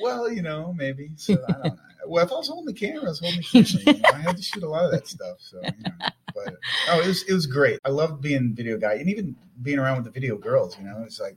Well, 0.00 0.30
you 0.30 0.42
know, 0.42 0.72
maybe. 0.72 1.10
So 1.16 1.34
I 1.48 1.52
don't 1.52 1.64
know. 1.64 1.76
Well, 2.06 2.24
if 2.24 2.32
I 2.32 2.36
was 2.36 2.48
holding 2.48 2.66
the 2.66 2.78
camera, 2.78 3.04
I 3.04 3.08
was 3.10 3.20
holding 3.20 3.40
the 3.40 3.64
camera. 3.64 3.96
You 3.96 4.02
know, 4.02 4.08
I 4.12 4.18
had 4.18 4.36
to 4.36 4.42
shoot 4.42 4.62
a 4.62 4.68
lot 4.68 4.84
of 4.84 4.90
that 4.90 5.06
stuff. 5.06 5.36
So, 5.38 5.60
you 5.62 5.70
know, 5.84 6.08
but 6.34 6.56
oh, 6.88 7.00
it 7.00 7.06
was 7.06 7.22
it 7.24 7.32
was 7.32 7.46
great. 7.46 7.78
I 7.84 7.90
loved 7.90 8.20
being 8.20 8.54
video 8.54 8.76
guy 8.76 8.94
and 8.94 9.08
even 9.08 9.36
being 9.62 9.78
around 9.78 9.96
with 9.96 10.06
the 10.06 10.10
video 10.10 10.36
girls. 10.36 10.76
You 10.78 10.84
know, 10.84 11.02
it's 11.04 11.20
like 11.20 11.36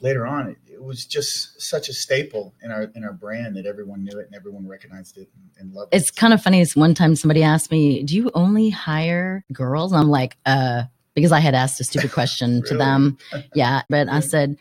later 0.00 0.26
on, 0.26 0.48
it, 0.50 0.58
it 0.72 0.82
was 0.82 1.04
just 1.04 1.60
such 1.60 1.88
a 1.88 1.92
staple 1.92 2.54
in 2.62 2.70
our 2.70 2.84
in 2.94 3.04
our 3.04 3.12
brand 3.12 3.56
that 3.56 3.66
everyone 3.66 4.04
knew 4.04 4.18
it 4.18 4.26
and 4.26 4.34
everyone 4.34 4.68
recognized 4.68 5.16
it 5.18 5.28
and, 5.34 5.50
and 5.58 5.74
loved 5.74 5.92
it. 5.92 5.96
It's 5.96 6.10
kind 6.10 6.32
of 6.32 6.42
funny. 6.42 6.60
Is 6.60 6.76
one 6.76 6.94
time 6.94 7.16
somebody 7.16 7.42
asked 7.42 7.72
me, 7.72 8.02
"Do 8.04 8.14
you 8.14 8.30
only 8.34 8.70
hire 8.70 9.44
girls?" 9.52 9.92
I'm 9.92 10.10
like, 10.10 10.36
"Uh," 10.46 10.84
because 11.14 11.32
I 11.32 11.40
had 11.40 11.54
asked 11.54 11.80
a 11.80 11.84
stupid 11.84 12.12
question 12.18 12.62
to 12.66 12.76
them. 12.76 13.18
Yeah, 13.54 13.82
but 13.88 14.08
I 14.08 14.20
said, 14.20 14.56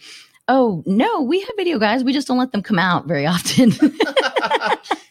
"Oh 0.47 0.83
no, 0.85 1.21
we 1.21 1.39
have 1.41 1.51
video 1.57 1.79
guys. 1.79 2.03
We 2.03 2.13
just 2.13 2.27
don't 2.27 2.37
let 2.37 2.51
them 2.51 2.61
come 2.63 2.79
out 2.79 3.07
very 3.07 3.25
often." 3.25 3.71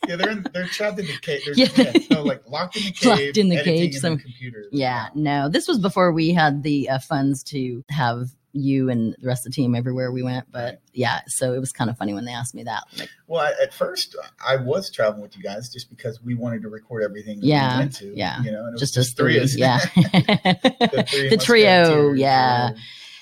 yeah, 0.09 0.17
they're 0.17 0.31
in, 0.31 0.47
they're 0.53 0.67
trapped 0.67 0.99
in 0.99 1.07
the 1.07 1.19
cage. 1.21 1.43
They're, 1.45 1.55
Yeah. 1.55 1.69
yeah. 1.77 1.93
no, 2.11 2.23
like 2.23 2.43
locked 2.49 2.77
in 2.77 2.85
the 2.85 2.91
cage. 2.93 3.05
Locked 3.07 3.37
in 3.39 3.49
the 3.49 3.63
cage, 3.63 3.95
some- 3.97 4.17
the 4.17 4.23
computer. 4.23 4.65
yeah, 4.73 5.09
no, 5.15 5.49
this 5.49 5.69
was 5.69 5.79
before 5.79 6.13
we 6.13 6.33
had 6.33 6.63
the 6.63 6.89
uh, 6.89 6.99
funds 6.99 7.43
to 7.45 7.85
have 7.91 8.29
you 8.53 8.91
and 8.91 9.15
the 9.21 9.27
rest 9.27 9.47
of 9.47 9.53
the 9.53 9.57
team 9.57 9.75
everywhere 9.75 10.13
we 10.13 10.23
went. 10.23 10.51
But 10.53 10.81
yeah, 10.93 11.21
so 11.27 11.53
it 11.55 11.59
was 11.59 11.73
kind 11.73 11.89
of 11.91 11.97
funny 11.97 12.15
when 12.15 12.25
they 12.25 12.33
asked 12.33 12.55
me 12.55 12.65
that. 12.65 12.85
Like, 12.99 13.09
Well, 13.27 13.41
I, 13.41 13.53
at 13.63 13.73
first, 13.75 14.15
I 14.47 14.57
was 14.57 14.91
traveling 14.91 15.23
with 15.23 15.37
you 15.37 15.43
guys 15.43 15.69
just 15.69 15.89
because 15.91 16.23
we 16.23 16.35
wanted 16.35 16.63
to 16.63 16.69
record 16.69 17.03
everything. 17.03 17.41
that 17.41 17.47
Yeah, 17.47 17.77
we 17.77 17.79
went 17.81 17.95
to. 17.97 18.13
yeah. 18.17 18.43
you 18.43 18.53
know, 18.53 18.67
and 18.67 18.77
it 18.77 18.81
just 18.81 18.97
us 18.97 19.07
just 19.07 19.17
three, 19.17 19.41
us. 19.41 19.55
yeah. 19.57 19.79
the, 19.97 21.07
three 21.09 21.29
the 21.31 21.37
trio, 21.37 22.13
yeah. 22.13 22.71
yeah. 22.71 22.77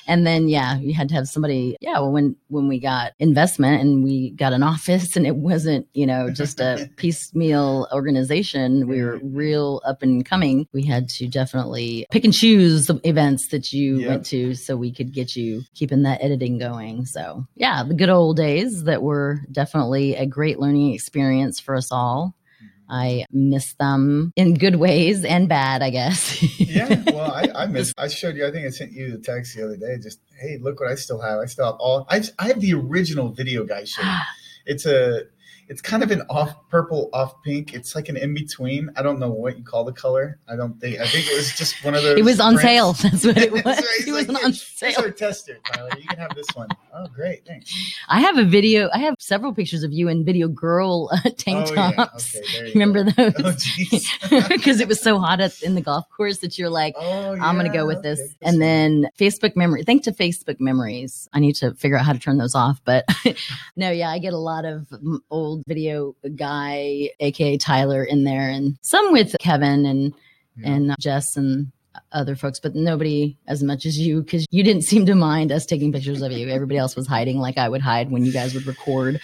And 0.07 0.27
then 0.27 0.49
yeah 0.49 0.79
you 0.79 0.95
had 0.95 1.09
to 1.09 1.15
have 1.15 1.29
somebody 1.29 1.77
yeah 1.81 1.93
well 1.95 2.13
when 2.13 2.37
when 2.49 2.69
we 2.69 2.79
got 2.81 3.13
investment 3.19 3.81
and 3.83 4.03
we 4.05 4.31
got 4.31 4.53
an 4.53 4.63
office 4.63 5.17
and 5.17 5.27
it 5.27 5.37
wasn't 5.37 5.87
you 5.95 6.07
know 6.07 6.31
just 6.31 6.61
a 6.61 6.89
piecemeal 6.97 7.87
organization 7.93 8.87
we 8.89 9.03
were 9.03 9.19
real 9.23 9.81
up 9.85 10.03
and 10.03 10.25
coming. 10.25 10.67
We 10.73 10.83
had 10.85 11.09
to 11.11 11.29
definitely 11.29 12.07
pick 12.11 12.25
and 12.25 12.33
choose 12.35 12.87
the 12.87 13.01
events 13.05 13.49
that 13.49 13.73
you 13.73 13.99
Yeah. 13.99 14.09
went 14.09 14.27
to 14.27 14.55
so 14.55 14.77
we 14.77 14.93
could 14.93 15.13
get 15.13 15.37
you 15.37 15.63
keeping 15.75 16.03
that 16.03 16.23
editing 16.23 16.59
going. 16.59 17.07
So 17.07 17.45
yeah 17.57 17.83
the 17.83 17.95
good 17.95 18.09
old 18.11 18.37
days 18.37 18.85
that 18.85 19.03
were 19.03 19.41
definitely 19.51 20.17
a 20.17 20.27
great 20.27 20.59
learning 20.59 20.93
experience 20.95 21.61
for 21.61 21.75
us 21.75 21.91
all 21.93 22.35
I 22.91 23.25
miss 23.31 23.75
them 23.75 24.33
in 24.37 24.55
good 24.55 24.77
ways 24.77 25.25
and 25.25 25.49
bad, 25.49 25.83
I 25.83 25.91
guess. 25.91 26.43
yeah, 26.61 27.03
well, 27.07 27.33
I, 27.33 27.49
I 27.55 27.67
miss. 27.69 27.95
I 27.97 28.09
showed 28.09 28.37
you. 28.37 28.47
I 28.47 28.51
think 28.51 28.67
I 28.67 28.71
sent 28.71 28.93
you 28.93 29.13
the 29.13 29.19
text 29.19 29.57
the 29.57 29.65
other 29.65 29.77
day. 29.77 29.97
Just 30.03 30.21
hey, 30.41 30.59
look 30.61 30.81
what 30.81 30.91
I 30.91 30.97
still 30.97 31.21
have. 31.21 31.39
I 31.39 31.47
still 31.47 31.67
have 31.67 31.77
all. 31.79 32.07
I 32.11 32.23
I 32.39 32.49
have 32.49 32.61
the 32.61 32.75
original 32.75 33.31
video 33.31 33.65
guy 33.65 33.85
shirt. 33.85 34.05
It's 34.67 34.85
a 34.85 35.23
it's 35.69 35.81
kind 35.81 36.03
of 36.03 36.11
an 36.11 36.23
off 36.29 36.53
purple, 36.69 37.11
off 37.13 37.43
pink. 37.43 37.75
It's 37.75 37.95
like 37.95 38.09
an 38.09 38.17
in 38.17 38.35
between. 38.35 38.91
I 38.97 39.03
don't 39.03 39.19
know 39.21 39.31
what 39.31 39.57
you 39.57 39.63
call 39.65 39.85
the 39.85 39.93
color. 39.93 40.39
I 40.49 40.57
don't 40.57 40.81
think. 40.81 40.99
I 41.01 41.07
think 41.07 41.27
it 41.29 41.37
was 41.37 41.53
just 41.57 41.85
one 41.85 41.95
of 41.95 42.03
those. 42.05 42.19
It 42.19 42.25
was 42.25 42.41
on 42.41 42.59
sale. 42.59 42.93
That's 43.03 43.25
what 43.25 43.39
it 43.39 43.53
was. 43.65 43.65
Right. 43.65 43.79
it 43.79 44.05
He's 44.05 44.13
was 44.13 44.29
like, 44.29 44.45
on 44.45 44.51
"Here's 44.51 44.63
sale. 44.63 44.95
our 44.99 45.11
tester, 45.11 45.59
Tyler. 45.73 45.91
You 45.99 46.07
can 46.09 46.19
have 46.19 46.35
this 46.35 46.47
one. 46.55 46.69
Oh, 46.93 47.07
great, 47.07 47.47
thanks. 47.47 47.73
I 48.09 48.21
have 48.21 48.37
a 48.37 48.45
video. 48.45 48.89
I 48.93 48.99
have 48.99 49.15
several 49.21 49.55
pictures 49.55 49.85
of 49.85 49.93
you 49.93 50.09
in 50.09 50.25
video 50.25 50.49
girl 50.49 51.09
uh, 51.13 51.31
tank 51.37 51.69
oh, 51.71 51.75
yeah. 51.75 51.93
tops. 51.93 52.37
Okay, 52.37 52.73
Remember 52.73 53.05
go. 53.05 53.31
those? 53.31 54.07
Oh. 54.33 54.49
Because 54.49 54.81
it 54.81 54.89
was 54.89 55.01
so 55.01 55.19
hot 55.21 55.41
at, 55.41 55.63
in 55.63 55.75
the 55.77 55.81
golf 55.81 56.05
course 56.17 56.39
that 56.39 56.59
you're 56.59 56.69
like, 56.71 56.95
Oh, 56.99 57.37
I'm 57.41 57.57
going 57.57 57.71
to 57.71 57.77
go 57.77 57.87
with 57.87 58.03
this. 58.03 58.19
okay, 58.19 58.35
And 58.43 58.61
then 58.61 59.09
Facebook 59.19 59.55
memory. 59.57 59.85
Thank 59.85 60.03
to 60.05 60.13
Facebook 60.13 60.59
memories. 60.61 61.29
I 61.33 61.39
need 61.41 61.55
to 61.57 61.75
figure 61.75 61.97
out 61.97 62.05
how 62.05 62.13
to 62.13 62.19
turn 62.19 62.39
those 62.39 62.55
off. 62.55 62.81
But 62.85 63.05
no, 63.77 63.91
yeah, 63.91 64.11
I 64.11 64.19
get 64.19 64.33
a 64.33 64.39
lot 64.39 64.65
of 64.65 64.87
old 65.41 65.63
video 65.67 66.15
guy, 66.37 67.11
aka 67.21 67.57
Tyler, 67.57 68.05
in 68.05 68.25
there, 68.25 68.49
and 68.51 68.77
some 68.83 69.13
with 69.13 69.35
Kevin 69.41 69.85
and 69.87 70.13
Yeah. 70.57 70.73
and 70.73 70.95
Jess 71.01 71.37
and 71.37 71.71
other 72.13 72.37
folks, 72.37 72.61
but 72.61 72.75
nobody 72.75 73.37
as 73.49 73.63
much 73.63 73.85
as 73.87 73.99
you 73.99 74.23
because 74.23 74.47
you 74.51 74.63
didn't 74.63 74.83
seem 74.83 75.07
to 75.07 75.15
mind 75.15 75.51
us 75.53 75.67
taking 75.67 75.93
pictures 75.93 76.23
of 76.23 76.33
you. 76.33 76.49
Everybody 76.49 76.79
else 76.79 76.95
was 76.97 77.07
hiding, 77.07 77.39
like 77.39 77.59
I 77.59 77.69
would 77.69 77.81
hide 77.83 78.11
when 78.11 78.25
you 78.25 78.33
guys 78.33 78.55
would 78.55 78.67
record 78.67 79.21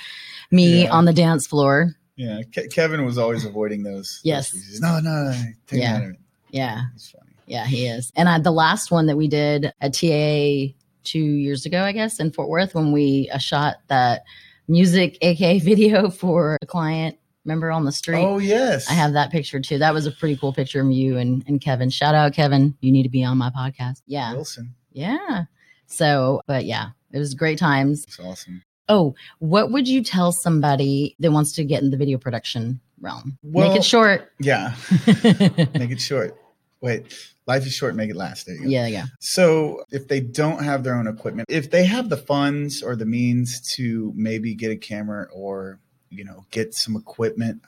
me 0.50 0.82
Yeah. 0.84 0.90
on 0.90 1.04
the 1.04 1.12
dance 1.12 1.46
floor. 1.46 1.94
Yeah, 2.16 2.40
Ke- 2.42 2.70
Kevin 2.70 3.04
was 3.04 3.18
always 3.18 3.44
avoiding 3.44 3.82
those. 3.82 4.20
Yes. 4.24 4.50
those 4.50 4.80
no, 4.80 5.00
no, 5.00 5.32
take 5.66 5.80
Yeah. 5.80 6.10
Yeah, 6.50 6.80
funny. 7.12 7.32
yeah, 7.46 7.66
he 7.66 7.86
is. 7.86 8.10
And 8.16 8.28
I, 8.28 8.38
the 8.38 8.52
last 8.52 8.90
one 8.90 9.06
that 9.06 9.16
we 9.16 9.28
did 9.28 9.72
at 9.80 9.92
TA 9.92 10.72
two 11.04 11.18
years 11.20 11.66
ago, 11.66 11.82
I 11.82 11.92
guess, 11.92 12.18
in 12.18 12.30
Fort 12.32 12.48
Worth, 12.48 12.74
when 12.74 12.90
we 12.92 13.28
uh, 13.32 13.38
shot 13.38 13.76
that 13.88 14.22
music 14.68 15.18
AK 15.22 15.62
video 15.62 16.10
for 16.22 16.58
a 16.62 16.66
client. 16.66 17.18
Remember 17.44 17.70
on 17.70 17.84
the 17.84 17.92
street? 17.92 18.24
Oh 18.24 18.38
yes, 18.38 18.90
I 18.90 18.94
have 18.94 19.12
that 19.12 19.30
picture 19.30 19.60
too. 19.60 19.78
That 19.78 19.94
was 19.94 20.04
a 20.04 20.10
pretty 20.10 20.36
cool 20.36 20.52
picture 20.52 20.80
of 20.80 20.90
you 20.90 21.16
and, 21.16 21.44
and 21.46 21.60
Kevin. 21.60 21.90
Shout 21.90 22.14
out, 22.14 22.32
Kevin. 22.32 22.76
You 22.80 22.90
need 22.90 23.04
to 23.04 23.08
be 23.08 23.22
on 23.22 23.38
my 23.38 23.50
podcast. 23.50 24.02
Yeah. 24.06 24.32
Wilson. 24.32 24.74
Yeah. 24.90 25.44
So, 25.86 26.40
but 26.48 26.64
yeah, 26.64 26.88
it 27.12 27.18
was 27.20 27.34
great 27.34 27.58
times. 27.58 28.02
It's 28.08 28.18
awesome. 28.18 28.62
Oh, 28.88 29.14
what 29.38 29.70
would 29.70 29.86
you 29.86 30.02
tell 30.02 30.32
somebody 30.32 31.14
that 31.20 31.30
wants 31.30 31.52
to 31.54 31.64
get 31.64 31.82
in 31.82 31.90
the 31.90 31.96
video 31.96 32.18
production 32.18 32.80
realm? 33.00 33.38
Well- 33.44 33.68
Make 33.70 33.78
it 33.78 33.84
short. 33.84 34.32
Yeah, 34.40 34.74
make 35.06 35.90
it 35.92 36.00
short. 36.00 36.36
Wait, 36.80 37.06
life 37.46 37.66
is 37.66 37.72
short. 37.72 37.94
Make 37.94 38.10
it 38.10 38.16
last. 38.16 38.46
There 38.46 38.54
you 38.56 38.62
go. 38.64 38.68
yeah. 38.68 39.06
So 39.20 39.84
if 39.90 40.08
they 40.08 40.20
don't 40.20 40.62
have 40.62 40.84
their 40.84 40.94
own 40.94 41.06
equipment, 41.06 41.46
if 41.50 41.70
they 41.70 41.84
have 41.84 42.08
the 42.08 42.16
funds 42.16 42.82
or 42.82 42.96
the 42.96 43.06
means 43.06 43.60
to 43.76 44.12
maybe 44.14 44.54
get 44.54 44.70
a 44.70 44.76
camera 44.76 45.26
or 45.32 45.80
you 46.10 46.24
know 46.24 46.44
get 46.50 46.74
some 46.74 46.94
equipment, 46.96 47.62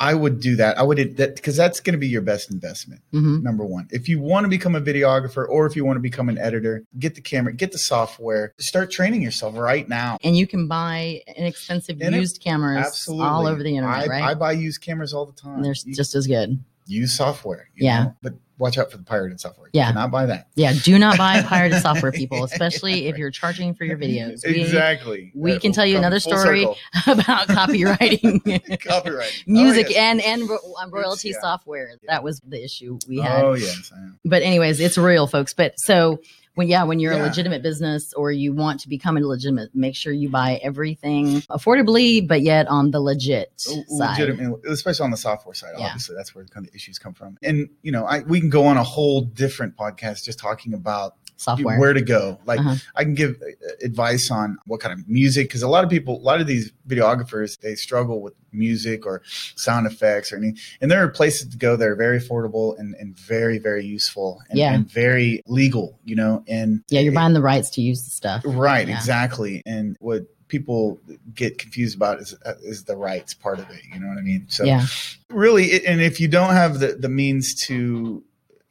I 0.00 0.14
would 0.14 0.40
do 0.40 0.56
that. 0.56 0.78
I 0.78 0.82
would 0.82 1.16
that 1.16 1.34
because 1.36 1.56
that's 1.56 1.80
going 1.80 1.94
to 1.94 1.98
be 1.98 2.08
your 2.08 2.22
best 2.22 2.50
investment. 2.50 3.02
hmm 3.12 3.42
Number 3.42 3.64
one, 3.64 3.88
if 3.90 4.08
you 4.08 4.20
want 4.20 4.44
to 4.44 4.48
become 4.48 4.74
a 4.74 4.80
videographer 4.80 5.46
or 5.48 5.66
if 5.66 5.74
you 5.76 5.84
want 5.84 5.96
to 5.96 6.00
become 6.00 6.28
an 6.28 6.38
editor, 6.38 6.84
get 6.98 7.14
the 7.14 7.20
camera, 7.20 7.52
get 7.52 7.72
the 7.72 7.78
software, 7.78 8.54
start 8.58 8.90
training 8.90 9.20
yourself 9.22 9.56
right 9.56 9.88
now. 9.88 10.16
And 10.22 10.36
you 10.36 10.46
can 10.46 10.66
buy 10.68 11.22
inexpensive 11.36 11.98
And 12.00 12.14
it- 12.14 12.18
used 12.18 12.40
cameras 12.40 12.86
Absolutely, 12.86 13.26
all 13.26 13.46
over 13.46 13.62
the 13.62 13.76
internet, 13.76 14.04
I, 14.04 14.06
right? 14.06 14.22
I 14.22 14.34
buy 14.34 14.52
used 14.52 14.80
cameras 14.80 15.12
all 15.12 15.26
the 15.26 15.32
time. 15.40 15.56
and 15.56 15.64
they're 15.64 15.74
You 15.84 15.94
just 15.94 16.14
as 16.14 16.26
good. 16.26 16.58
Use 16.86 17.16
software. 17.16 17.68
you 17.74 17.86
Yeah. 17.86 18.04
know, 18.04 18.16
but 18.22 18.34
watch 18.56 18.78
out 18.78 18.88
for 18.90 18.96
the 18.98 19.02
pirated 19.02 19.40
software. 19.40 19.68
Yeah. 19.72 19.88
cannot 19.88 20.10
buy 20.12 20.26
that. 20.26 20.46
Yeah, 20.54 20.72
do 20.84 20.96
not 20.98 21.18
buy 21.18 21.42
pirated 21.46 21.80
software, 21.82 22.12
people, 22.12 22.44
especially 22.44 23.08
if 23.08 23.18
you're 23.18 23.30
charging 23.32 23.74
for 23.74 23.84
your 23.84 23.96
videos. 23.98 24.46
We- 24.46 24.60
exactly. 24.60 25.32
we 25.34 25.52
That 25.52 25.60
can 25.62 25.72
tell 25.72 25.84
you 25.86 25.96
another 25.98 26.20
story 26.20 26.60
circle. 26.60 26.76
about 27.08 27.48
copywriting. 27.48 28.80
Copyright. 28.86 29.44
music 29.46 29.86
Oh, 29.86 29.90
yes. 29.90 29.98
and 29.98 30.20
and 30.22 30.48
ro- 30.48 30.58
uh, 30.80 30.88
royalty 30.90 31.30
yeah. 31.30 31.40
software. 31.40 31.88
Yeah. 32.02 32.12
That 32.12 32.22
was 32.24 32.40
the 32.46 32.62
issue 32.62 32.98
we 33.08 33.18
had. 33.18 33.42
Oh 33.44 33.54
yes. 33.54 33.92
But 34.24 34.42
anyways, 34.42 34.78
it's 34.80 34.96
real, 34.98 35.26
folks. 35.26 35.52
But 35.54 35.74
so 35.80 36.20
when 36.54 36.68
yeah, 36.68 36.84
when 36.84 37.00
you're 37.00 37.12
a 37.12 37.18
legitimate 37.18 37.62
business 37.62 38.12
or 38.14 38.30
you 38.30 38.52
want 38.52 38.80
to 38.80 38.88
become 38.88 39.16
a 39.16 39.20
legitimate, 39.20 39.74
make 39.74 39.96
sure 39.96 40.12
you 40.12 40.28
buy 40.28 40.60
everything 40.62 41.40
affordably, 41.50 42.26
but 42.26 42.42
yet 42.42 42.68
on 42.68 42.90
the 42.90 43.00
legit 43.00 43.52
side. 43.56 44.18
legitimate, 44.18 44.60
especially 44.68 45.04
on 45.04 45.10
the 45.10 45.16
software 45.16 45.54
side. 45.54 45.72
Yeah. 45.78 45.86
Obviously, 45.86 46.14
that's 46.16 46.34
where 46.34 46.44
the 46.44 46.50
kind 46.50 46.66
of 46.66 46.74
issues 46.74 46.98
come 46.98 47.12
from. 47.12 47.38
And 47.42 47.68
you 47.82 47.90
know, 47.92 48.04
I 48.06 48.20
we 48.20 48.40
can 48.40 48.50
go 48.50 48.66
on 48.66 48.76
a 48.76 48.84
whole 48.84 49.22
different 49.22 49.76
podcast 49.76 50.24
just 50.24 50.38
talking 50.38 50.74
about 50.74 51.16
Software. 51.36 51.78
where 51.80 51.92
to 51.92 52.00
go. 52.02 52.38
Like 52.46 52.60
Uh-huh. 52.60 52.76
I 52.94 53.04
can 53.04 53.14
give 53.14 53.36
uh, 53.42 53.46
advice 53.84 54.30
on 54.30 54.56
what 54.66 54.80
kind 54.80 54.98
of 54.98 55.08
music 55.08 55.48
because 55.48 55.62
a 55.62 55.68
lot 55.68 55.84
of 55.84 55.90
people, 55.90 56.16
a 56.18 56.22
lot 56.22 56.40
of 56.40 56.46
these 56.46 56.72
videographers, 56.88 57.58
they 57.60 57.74
struggle 57.74 58.20
with 58.22 58.34
music 58.52 59.04
or 59.04 59.20
sound 59.56 59.86
effects 59.86 60.32
or 60.32 60.36
anything. 60.36 60.58
And 60.80 60.90
there 60.90 61.02
are 61.02 61.08
places 61.08 61.48
to 61.48 61.56
go 61.56 61.76
that 61.76 61.86
are 61.88 61.96
very 61.96 62.20
affordable 62.20 62.78
and, 62.78 62.94
and 62.94 63.16
very 63.18 63.58
very 63.58 63.84
useful 63.84 64.40
and, 64.48 64.58
Yeah. 64.58 64.72
and 64.74 64.88
very 64.88 65.42
legal. 65.46 65.98
You 66.04 66.16
know, 66.16 66.44
and 66.46 66.82
yeah, 66.88 67.00
you're 67.00 67.12
buying 67.12 67.34
the 67.34 67.42
rights 67.42 67.70
to 67.70 67.80
use 67.82 68.04
the 68.04 68.10
stuff. 68.10 68.42
Right, 68.44 68.86
Yeah. 68.88 68.96
exactly. 68.96 69.62
And 69.66 69.96
what 70.00 70.26
people 70.48 71.00
get 71.34 71.58
confused 71.58 71.96
about 71.96 72.20
is 72.20 72.34
uh, 72.46 72.54
is 72.62 72.84
the 72.84 72.96
rights 72.96 73.34
part 73.34 73.58
of 73.58 73.68
it. 73.70 73.80
You 73.92 73.98
know 73.98 74.06
what 74.08 74.18
I 74.18 74.20
mean? 74.22 74.46
So 74.48 74.64
yeah. 74.64 74.86
really, 75.30 75.84
and 75.84 76.00
if 76.00 76.20
you 76.20 76.28
don't 76.28 76.52
have 76.52 76.78
the 76.78 76.88
the 76.94 77.08
means 77.08 77.54
to 77.66 78.22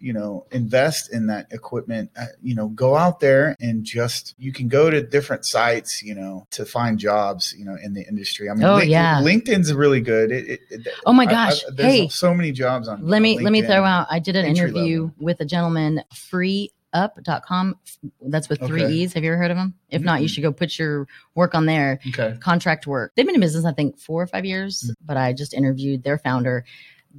you 0.04 0.12
know 0.12 0.46
invest 0.52 1.14
in 1.14 1.28
that 1.28 1.48
equipment 1.52 2.12
uh, 2.20 2.26
you 2.42 2.54
know 2.54 2.68
go 2.68 2.96
out 2.98 3.22
there 3.22 3.56
and 3.62 3.86
just 3.86 4.36
you 4.38 4.52
can 4.52 4.68
go 4.68 4.90
to 4.90 5.02
different 5.02 5.46
sites 5.46 6.04
you 6.04 6.14
know 6.14 6.46
to 6.52 6.66
find 6.66 7.00
jobs 7.00 7.56
you 7.58 7.64
know 7.64 7.78
in 7.82 7.94
the 7.94 8.06
industry. 8.08 8.50
I 8.50 8.54
mean 8.54 8.64
Oh, 8.66 8.76
Link- 8.76 8.90
yeah. 8.92 9.22
linkedin's 9.22 9.74
really 9.74 10.02
good. 10.02 10.32
It, 10.32 10.50
it, 10.50 10.60
it- 10.70 10.88
Oh 11.06 11.14
my 11.14 11.24
I- 11.24 11.28
I- 11.28 11.32
gosh. 11.32 11.64
there's 11.74 11.94
hey, 11.94 12.08
so 12.10 12.34
many 12.34 12.52
jobs 12.52 12.88
on 12.90 13.08
let 13.08 13.22
me 13.22 13.40
let 13.40 13.52
me 13.54 13.62
throw 13.62 13.84
out 13.86 14.08
i 14.10 14.20
did 14.20 14.36
an 14.36 14.46
Entry 14.46 14.70
interview 14.70 15.04
level. 15.04 15.16
with 15.20 15.40
a 15.40 15.46
gentleman 15.46 16.04
freeeup.com 16.94 17.76
that's 18.22 18.50
with 18.50 18.60
three 18.60 18.84
Okay. 18.84 18.94
e's. 18.94 19.14
Have 19.14 19.24
you 19.24 19.32
ever 19.32 19.38
heard 19.42 19.52
of 19.52 19.58
him 19.58 19.74
if 19.90 20.02
not 20.02 20.22
you 20.22 20.28
should 20.28 20.44
go 20.44 20.52
put 20.52 20.78
your 20.78 21.08
work 21.36 21.56
on 21.56 21.66
there. 21.66 22.00
Okay. 22.10 22.36
Contract 22.40 22.86
work. 22.88 23.14
They've 23.16 23.26
been 23.26 23.36
in 23.36 23.42
business 23.42 23.66
i 23.66 23.72
think 23.72 23.98
four 24.00 24.22
or 24.22 24.28
five 24.28 24.46
years 24.46 24.92
but 25.06 25.18
i 25.18 25.34
just 25.34 25.54
interviewed 25.54 26.04
their 26.04 26.18
founder 26.18 26.66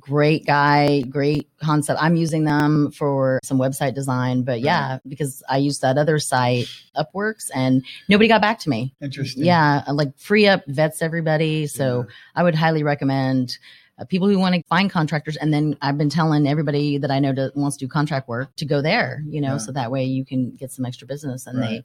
great 0.01 0.45
guy 0.45 1.01
great 1.03 1.49
concept 1.59 2.01
i'm 2.03 2.17
using 2.17 2.45
them 2.45 2.91
for 2.91 3.39
some 3.45 3.59
website 3.59 3.95
design 3.95 4.43
but 4.43 4.61
yeah 4.61 4.99
because 5.07 5.43
i 5.49 5.57
used 5.57 5.83
that 5.83 5.97
other 5.97 6.19
site 6.19 6.67
upworks 6.97 7.49
and 7.55 7.85
nobody 8.09 8.27
got 8.29 8.41
back 8.43 8.59
to 8.59 8.69
me 8.69 8.93
interesting 9.01 9.45
yeah 9.45 9.83
like 9.93 10.09
FreeeUp 10.17 10.63
vets 10.67 11.01
everybody 11.01 11.67
so 11.69 12.07
I 12.35 12.43
would 12.43 12.55
highly 12.57 12.83
recommend 12.83 13.57
uh, 13.99 14.05
people 14.05 14.27
who 14.29 14.41
want 14.41 14.57
to 14.57 14.63
find 14.65 14.91
contractors. 14.91 15.37
And 15.37 15.55
then 15.55 15.77
I've 15.81 15.97
been 15.97 16.09
telling 16.11 16.49
everybody 16.49 16.99
that 16.99 17.13
I 17.13 17.21
know 17.21 17.33
that 17.33 17.55
wants 17.57 17.77
to 17.77 17.85
do 17.85 17.89
contract 17.89 18.27
work 18.29 18.53
to 18.57 18.65
go 18.65 18.83
there, 18.83 19.23
you 19.29 19.41
know, 19.41 19.53
Yeah. 19.53 19.59
so 19.59 19.71
that 19.71 19.93
way 19.93 20.03
you 20.03 20.25
can 20.25 20.51
get 20.57 20.73
some 20.73 20.85
extra 20.85 21.07
business 21.07 21.47
and 21.47 21.61
Right. 21.61 21.85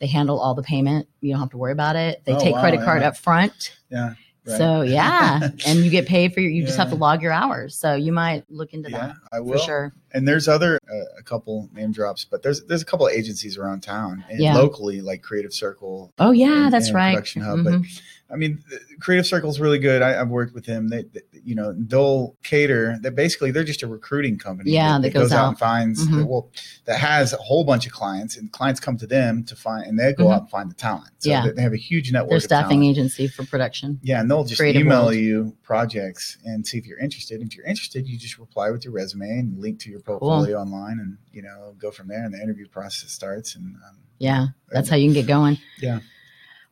they, 0.00 0.06
they 0.06 0.06
handle 0.06 0.40
all 0.40 0.54
the 0.54 0.62
payment. 0.62 1.06
You 1.20 1.32
don't 1.34 1.40
have 1.40 1.50
to 1.50 1.58
worry 1.58 1.72
about 1.72 1.96
it. 1.96 2.22
They 2.24 2.32
Oh, 2.32 2.40
take 2.40 2.54
wow, 2.54 2.60
credit 2.62 2.80
card 2.82 3.02
yeah. 3.02 3.08
up 3.08 3.16
front. 3.18 3.76
yeah 3.90 4.14
right. 4.46 4.56
So 4.58 4.82
yeah. 4.82 5.40
and 5.66 5.78
you 5.80 5.90
get 5.90 6.06
paid 6.06 6.32
for 6.34 6.40
your, 6.40 6.50
you 6.50 6.64
just 6.64 6.78
have 6.78 6.90
to 6.90 6.96
log 6.96 7.22
your 7.22 7.32
hours. 7.32 7.74
So 7.76 7.94
you 7.94 8.12
might 8.12 8.44
look 8.50 8.72
into 8.74 8.90
yeah 8.90 9.08
that 9.08 9.16
i 9.32 9.40
will. 9.40 9.52
for 9.52 9.58
sure. 9.58 9.92
and 10.12 10.26
there's 10.26 10.48
other 10.48 10.78
uh, 10.90 11.18
a 11.18 11.22
couple 11.22 11.68
name 11.72 11.92
drops 11.92 12.24
but 12.24 12.42
there's 12.42 12.64
there's 12.64 12.82
a 12.82 12.84
couple 12.86 13.06
of 13.06 13.12
agencies 13.12 13.56
around 13.56 13.80
town 13.82 14.24
and 14.30 14.40
Yeah. 14.40 14.54
locally 14.56 15.00
like 15.00 15.22
creative 15.22 15.52
circle 15.54 16.12
Oh 16.18 16.30
yeah, 16.32 16.64
and- 16.64 16.72
that's 16.72 16.88
and 16.88 16.96
right. 16.96 17.14
production 17.14 17.42
hub 17.42 17.58
Mhm. 17.60 17.64
but 17.82 18.02
i 18.32 18.36
mean 18.36 18.62
creative 19.00 19.26
circle's 19.26 19.58
really 19.60 19.78
good 19.78 20.02
I, 20.02 20.20
i've 20.20 20.28
worked 20.28 20.54
with 20.54 20.64
them 20.66 20.88
they, 20.88 21.02
they 21.02 21.20
you 21.44 21.54
know 21.54 21.72
they'll 21.76 22.36
cater 22.42 22.98
that 23.02 23.14
basically 23.14 23.50
they're 23.50 23.64
just 23.64 23.82
a 23.82 23.86
recruiting 23.86 24.38
company 24.38 24.70
Yeah, 24.72 24.98
that 25.00 25.10
goes 25.12 25.32
out 25.32 25.44
out. 25.44 25.48
and 25.48 25.58
finds 25.58 26.06
Mhm. 26.06 26.26
well 26.26 26.50
that 26.84 26.98
has 27.00 27.32
a 27.32 27.36
whole 27.38 27.64
bunch 27.64 27.86
of 27.86 27.92
clients 27.92 28.36
and 28.36 28.52
clients 28.52 28.78
come 28.80 28.96
to 28.98 29.06
them 29.06 29.44
to 29.44 29.56
find 29.56 29.86
and 29.86 29.98
they 29.98 30.12
go 30.12 30.26
Mhm. 30.26 30.34
out 30.34 30.40
and 30.42 30.50
find 30.50 30.70
the 30.70 30.74
talent 30.74 31.10
so 31.18 31.30
Yeah. 31.30 31.46
they, 31.46 31.52
they 31.52 31.62
have 31.62 31.72
a 31.72 31.76
huge 31.78 32.12
network 32.12 32.30
Their 32.30 32.36
of 32.38 32.42
staffing 32.44 32.84
agency 32.84 33.26
for 33.28 33.44
production. 33.44 33.98
Yeah, 34.02 34.20
and 34.20 34.30
they'll 34.30 34.44
just 34.44 34.60
Creative 34.60 34.82
email 34.82 35.04
world. 35.06 35.14
you 35.16 35.56
projects 35.62 36.36
and 36.44 36.66
see 36.66 36.78
if 36.78 36.86
you're 36.86 36.98
interested. 36.98 37.40
If 37.42 37.54
you're 37.56 37.66
interested, 37.66 38.06
you 38.08 38.18
just 38.18 38.38
reply 38.38 38.70
with 38.70 38.84
your 38.84 38.92
resume 38.92 39.28
and 39.28 39.58
link 39.58 39.78
to 39.80 39.90
your 39.90 40.00
portfolio 40.00 40.58
online, 40.58 40.98
and 41.00 41.16
you 41.32 41.42
know 41.42 41.74
go 41.78 41.90
from 41.90 42.08
there. 42.08 42.22
And 42.24 42.32
the 42.34 42.40
interview 42.42 42.66
process 42.68 43.10
starts. 43.10 43.54
And 43.54 43.76
um, 43.76 43.98
Yeah, 44.18 44.48
that's 44.70 44.88
how 44.88 44.96
you 44.96 45.06
can 45.06 45.14
get 45.14 45.26
going. 45.26 45.58
Yeah. 45.80 46.00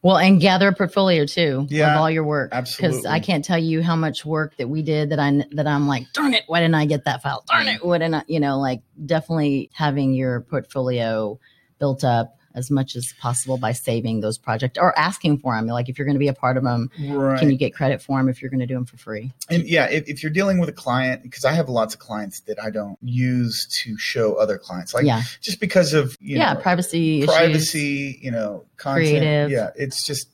Well, 0.01 0.17
and 0.17 0.41
gather 0.41 0.69
a 0.69 0.75
portfolio 0.75 1.27
too 1.27 1.67
Yeah, 1.69 1.93
of 1.93 2.01
all 2.01 2.11
your 2.11 2.25
work. 2.25 2.51
Absolutely. 2.53 2.99
Because. 2.99 3.07
I 3.07 3.19
can't 3.21 3.45
tell 3.45 3.59
you 3.59 3.83
how 3.83 3.97
much 3.97 4.25
work 4.25 4.57
that 4.59 4.69
we 4.69 4.83
did 4.83 5.11
that 5.11 5.19
I 5.19 5.45
that 5.53 5.67
I'm 5.67 5.89
like, 5.89 6.13
darn 6.13 6.35
it, 6.35 6.45
why 6.47 6.61
didn't 6.61 6.77
I 6.77 6.87
get 6.87 7.05
that 7.05 7.23
file? 7.23 7.45
Darn 7.49 7.67
it, 7.67 7.85
why 7.85 7.99
didn't 7.99 8.15
I? 8.15 8.23
You 8.29 8.41
know, 8.41 8.61
like 8.61 8.83
definitely 9.05 9.71
having 9.73 10.13
your 10.13 10.43
portfolio 10.43 11.41
built 11.79 12.05
up 12.05 12.38
as 12.59 12.71
much 12.71 12.97
as 12.97 13.15
possible 13.21 13.57
by 13.57 13.73
saving 13.73 14.21
those 14.21 14.37
projects 14.37 14.79
or 14.79 14.97
asking 14.99 15.39
for 15.39 15.55
them. 15.55 15.67
Like 15.67 15.89
if 15.89 15.99
you're 15.99 16.07
going 16.07 16.17
to 16.17 16.21
be 16.21 16.29
a 16.29 16.35
part 16.35 16.57
of 16.57 16.65
them, 16.65 16.91
right. 17.01 17.39
can 17.39 17.51
you 17.51 17.57
get 17.57 17.75
credit 17.75 18.03
for 18.03 18.19
them 18.19 18.29
if 18.29 18.43
you're 18.43 18.51
going 18.51 18.61
to 18.61 18.67
do 18.67 18.75
them 18.75 18.85
for 18.85 18.97
free? 18.97 19.33
and 19.49 19.67
yeah, 19.67 19.87
if, 19.87 20.09
if 20.09 20.23
you're 20.23 20.33
dealing 20.33 20.59
with 20.59 20.69
a 20.69 20.73
client, 20.73 21.23
because 21.23 21.45
I 21.45 21.53
have 21.53 21.69
lots 21.69 21.95
of 21.95 22.01
clients 22.01 22.41
that 22.41 22.63
I 22.63 22.71
don't 22.71 22.99
use 23.01 23.67
to 23.83 23.97
show 23.97 24.35
other 24.35 24.59
clients, 24.59 24.93
like 24.93 25.07
yeah, 25.07 25.23
just 25.41 25.61
because 25.61 25.95
of 25.95 26.17
you 26.21 26.39
yeah, 26.39 26.55
know, 26.55 26.61
privacy, 26.61 27.23
issues. 27.23 27.35
privacy, 27.35 28.19
you 28.21 28.31
know, 28.31 28.65
content. 28.77 29.09
Creative. 29.09 29.51
Yeah, 29.51 29.71
it's 29.77 30.05
just 30.05 30.29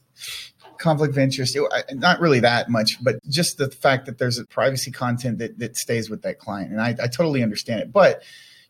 conflict 0.79 1.13
of 1.13 1.19
interest. 1.19 1.57
Not 1.93 2.21
really 2.21 2.41
that 2.41 2.69
much, 2.69 3.03
but 3.03 3.17
just 3.29 3.59
the 3.59 3.71
fact 3.71 4.07
that 4.07 4.19
there's 4.19 4.39
a 4.39 4.45
privacy 4.45 4.91
content 4.91 5.39
that, 5.39 5.59
that 5.59 5.77
stays 5.77 6.11
with 6.11 6.23
that 6.23 6.39
client. 6.39 6.73
And 6.73 6.81
I, 6.81 6.91
I 7.03 7.09
totally 7.09 7.43
understand 7.43 7.81
it. 7.81 7.93
But 7.93 8.23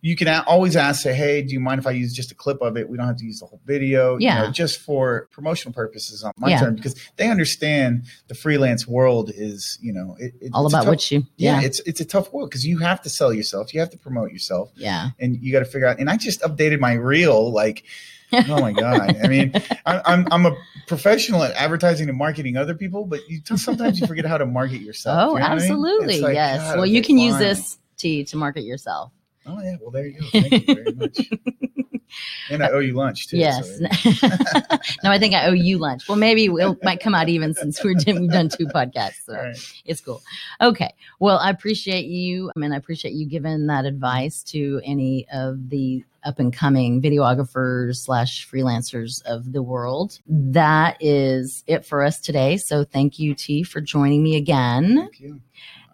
you 0.06 0.16
can 0.16 0.28
always 0.46 0.76
ask, 0.76 1.00
say, 1.02 1.14
hey, 1.14 1.40
do 1.40 1.54
you 1.54 1.61
mind 1.61 1.78
if 1.80 1.87
I 1.87 1.92
use 1.92 2.12
just 2.12 2.30
a 2.30 2.34
clip 2.34 2.61
of 2.61 2.76
it? 2.76 2.87
We 2.90 2.99
don't 2.99 3.06
have 3.06 3.16
to 3.16 3.25
use 3.25 3.40
the 3.40 3.46
whole 3.46 3.61
video, 3.64 4.18
yeah. 4.18 4.40
You 4.40 4.46
know, 4.49 4.52
just 4.52 4.80
for 4.80 5.28
promotional 5.32 5.73
purposes 5.73 6.23
on 6.23 6.32
my 6.37 6.50
Yeah. 6.50 6.61
turn 6.61 6.75
because 6.76 6.94
they 7.16 7.30
understand 7.30 8.04
the 8.28 8.34
freelance 8.34 8.87
world 8.87 9.30
is, 9.34 9.78
you 9.80 9.94
know, 9.94 10.14
it, 10.20 10.34
it- 10.42 10.50
All 10.52 10.66
about 10.66 10.80
tough- 10.80 10.87
what 10.88 11.11
you, 11.11 11.25
Yeah, 11.37 11.58
yeah, 11.61 11.66
it's 11.66 11.80
it's 11.80 12.00
a 12.02 12.04
tough 12.04 12.30
world 12.34 12.50
because 12.50 12.66
you 12.66 12.78
have 12.80 13.00
to 13.02 13.08
sell 13.08 13.32
yourself, 13.32 13.73
you 13.73 13.80
have 13.80 13.88
to 13.90 13.99
promote 13.99 14.30
yourself, 14.30 14.70
yeah. 14.76 15.08
and 15.18 15.37
you 15.42 15.50
got 15.52 15.61
to 15.61 15.64
figure 15.64 15.87
out. 15.88 15.99
And 15.99 16.11
I 16.11 16.18
just 16.18 16.42
updated 16.42 16.80
my 16.80 16.92
reel, 16.92 17.50
like, 17.50 17.84
oh 18.30 18.61
my 18.61 18.73
god! 18.73 19.16
I 19.25 19.26
mean, 19.28 19.52
I, 19.87 20.02
I'm 20.04 20.28
I'm 20.30 20.44
a 20.44 20.54
professional 20.87 21.42
at 21.44 21.54
advertising 21.54 22.11
and 22.11 22.18
marketing 22.18 22.58
other 22.58 22.75
people, 22.75 23.06
but 23.06 23.20
you 23.26 23.40
sometimes 23.56 23.99
you 24.00 24.06
forget 24.06 24.26
how 24.26 24.37
to 24.37 24.44
market 24.44 24.82
yourself. 24.82 25.16
Oh, 25.18 25.20
you 25.20 25.26
know 25.26 25.32
what 25.40 25.42
I 25.42 25.54
mean? 25.54 25.62
absolutely. 25.62 26.20
Like, 26.20 26.34
yes. 26.34 26.61
God, 26.61 26.76
well, 26.76 26.87
you 26.87 27.00
can 27.00 27.16
use 27.16 27.38
this 27.38 27.78
T 27.96 28.25
to 28.25 28.37
market 28.37 28.64
yourself. 28.64 29.11
Oh 29.46 29.60
yeah, 29.62 29.76
well 29.80 29.90
there 29.90 30.06
you 30.06 30.20
go. 30.20 30.26
Thank 30.32 30.68
you 30.68 30.74
very 30.74 30.92
much. 30.92 31.18
and 32.50 32.62
I 32.62 32.70
owe 32.70 32.78
you 32.78 32.94
lunch 32.94 33.28
too. 33.28 33.38
Yes. 33.38 33.78
so, 33.78 33.84
no, 35.04 35.10
I 35.10 35.18
think 35.18 35.34
I 35.34 35.46
owe 35.46 35.52
you 35.52 35.78
lunch. 35.78 36.08
Well, 36.08 36.18
maybe 36.18 36.46
it 36.46 36.78
might 36.82 37.00
come 37.00 37.14
out 37.14 37.28
even 37.28 37.54
since 37.54 37.82
we're 37.82 37.94
doing, 37.94 38.22
we've 38.22 38.30
done 38.30 38.48
two 38.48 38.66
podcasts. 38.66 39.24
So 39.26 39.34
right. 39.34 39.82
it's 39.84 40.00
cool. 40.00 40.22
Okay. 40.60 40.94
Well, 41.18 41.38
I 41.38 41.50
appreciate 41.50 42.06
you. 42.06 42.46
Um, 42.46 42.52
I 42.56 42.60
mean, 42.60 42.72
I 42.72 42.76
appreciate 42.76 43.14
you 43.14 43.26
giving 43.26 43.66
that 43.66 43.84
advice 43.84 44.42
to 44.44 44.80
any 44.84 45.26
of 45.32 45.68
the 45.68 46.04
up 46.24 46.38
and 46.38 46.54
coming 46.54 47.02
videographers 47.02 47.96
slash 47.96 48.48
freelancers 48.50 49.22
of 49.26 49.52
the 49.52 49.62
world. 49.62 50.18
That 50.26 50.96
is 51.00 51.62
it 51.66 51.84
for 51.84 52.02
us 52.02 52.20
today. 52.20 52.56
So 52.56 52.84
thank 52.84 53.18
you, 53.18 53.34
T, 53.34 53.62
for 53.62 53.80
joining 53.80 54.22
me 54.22 54.36
again. 54.36 54.96
Thank 54.96 55.20
you. 55.20 55.40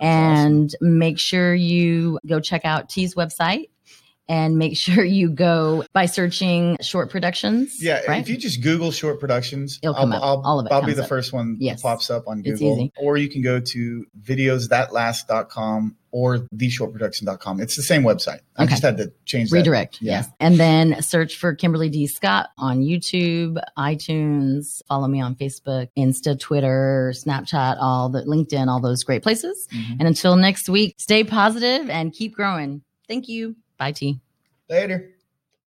That's 0.00 0.40
awesome. 0.40 0.52
and 0.52 0.74
make 0.80 1.18
sure 1.18 1.54
you 1.54 2.18
go 2.26 2.40
check 2.40 2.64
out 2.64 2.88
T's 2.88 3.14
website 3.14 3.68
and 4.30 4.56
make 4.56 4.76
sure 4.86 5.04
you 5.04 5.28
go 5.28 5.84
by 5.92 6.06
searching 6.06 6.76
short 6.80 7.10
productions. 7.10 7.82
Yeah, 7.82 8.00
right? 8.08 8.20
if 8.22 8.28
you 8.28 8.36
just 8.38 8.62
Google 8.62 8.92
short 8.92 9.18
productions, 9.20 9.78
It'll 9.82 9.94
come 9.94 10.12
up. 10.12 10.22
I'll, 10.22 10.40
All 10.44 10.60
of 10.60 10.66
it 10.66 10.72
I'll 10.72 10.82
be 10.86 10.92
the 10.94 11.02
up. 11.02 11.08
first 11.08 11.32
one 11.32 11.56
Yes. 11.60 11.82
that 11.82 11.88
pops 11.88 12.08
up 12.10 12.28
on 12.28 12.38
It's 12.44 12.60
Google. 12.60 12.76
easy. 12.78 12.92
Or 12.96 13.16
you 13.16 13.28
can 13.28 13.42
go 13.42 13.58
to 13.60 14.06
videosthatlast.com 14.22 15.96
or 16.12 16.38
theshortproduction.com. 16.56 17.60
It's 17.60 17.76
the 17.76 17.82
same 17.82 18.02
website. 18.02 18.40
I 18.56 18.64
Okay. 18.64 18.70
just 18.70 18.82
had 18.82 18.96
to 18.98 19.12
change 19.26 19.50
that. 19.50 19.56
Redirect, 19.56 19.98
Yeah. 20.00 20.12
yes. 20.12 20.28
And 20.40 20.58
then 20.58 21.00
search 21.02 21.36
for 21.36 21.54
Kimberly 21.54 21.88
D. 21.88 22.06
Scott 22.08 22.48
on 22.58 22.80
YouTube, 22.80 23.60
iTunes, 23.78 24.82
follow 24.88 25.06
me 25.08 25.20
on 25.20 25.34
Facebook, 25.36 25.88
Insta, 25.96 26.38
Twitter, 26.38 27.12
Snapchat, 27.16 27.76
all 27.80 28.08
the 28.08 28.22
LinkedIn, 28.22 28.66
all 28.68 28.80
those 28.80 29.04
great 29.04 29.22
places. 29.22 29.68
Mhm. 29.72 29.96
And 30.00 30.08
until 30.08 30.36
next 30.36 30.68
week, 30.68 30.94
stay 30.98 31.22
positive 31.24 31.88
and 31.90 32.12
keep 32.12 32.34
growing. 32.34 32.82
Thank 33.08 33.28
you. 33.28 33.54
Bye, 33.80 33.92
T. 33.92 34.20
Later. 34.68 35.14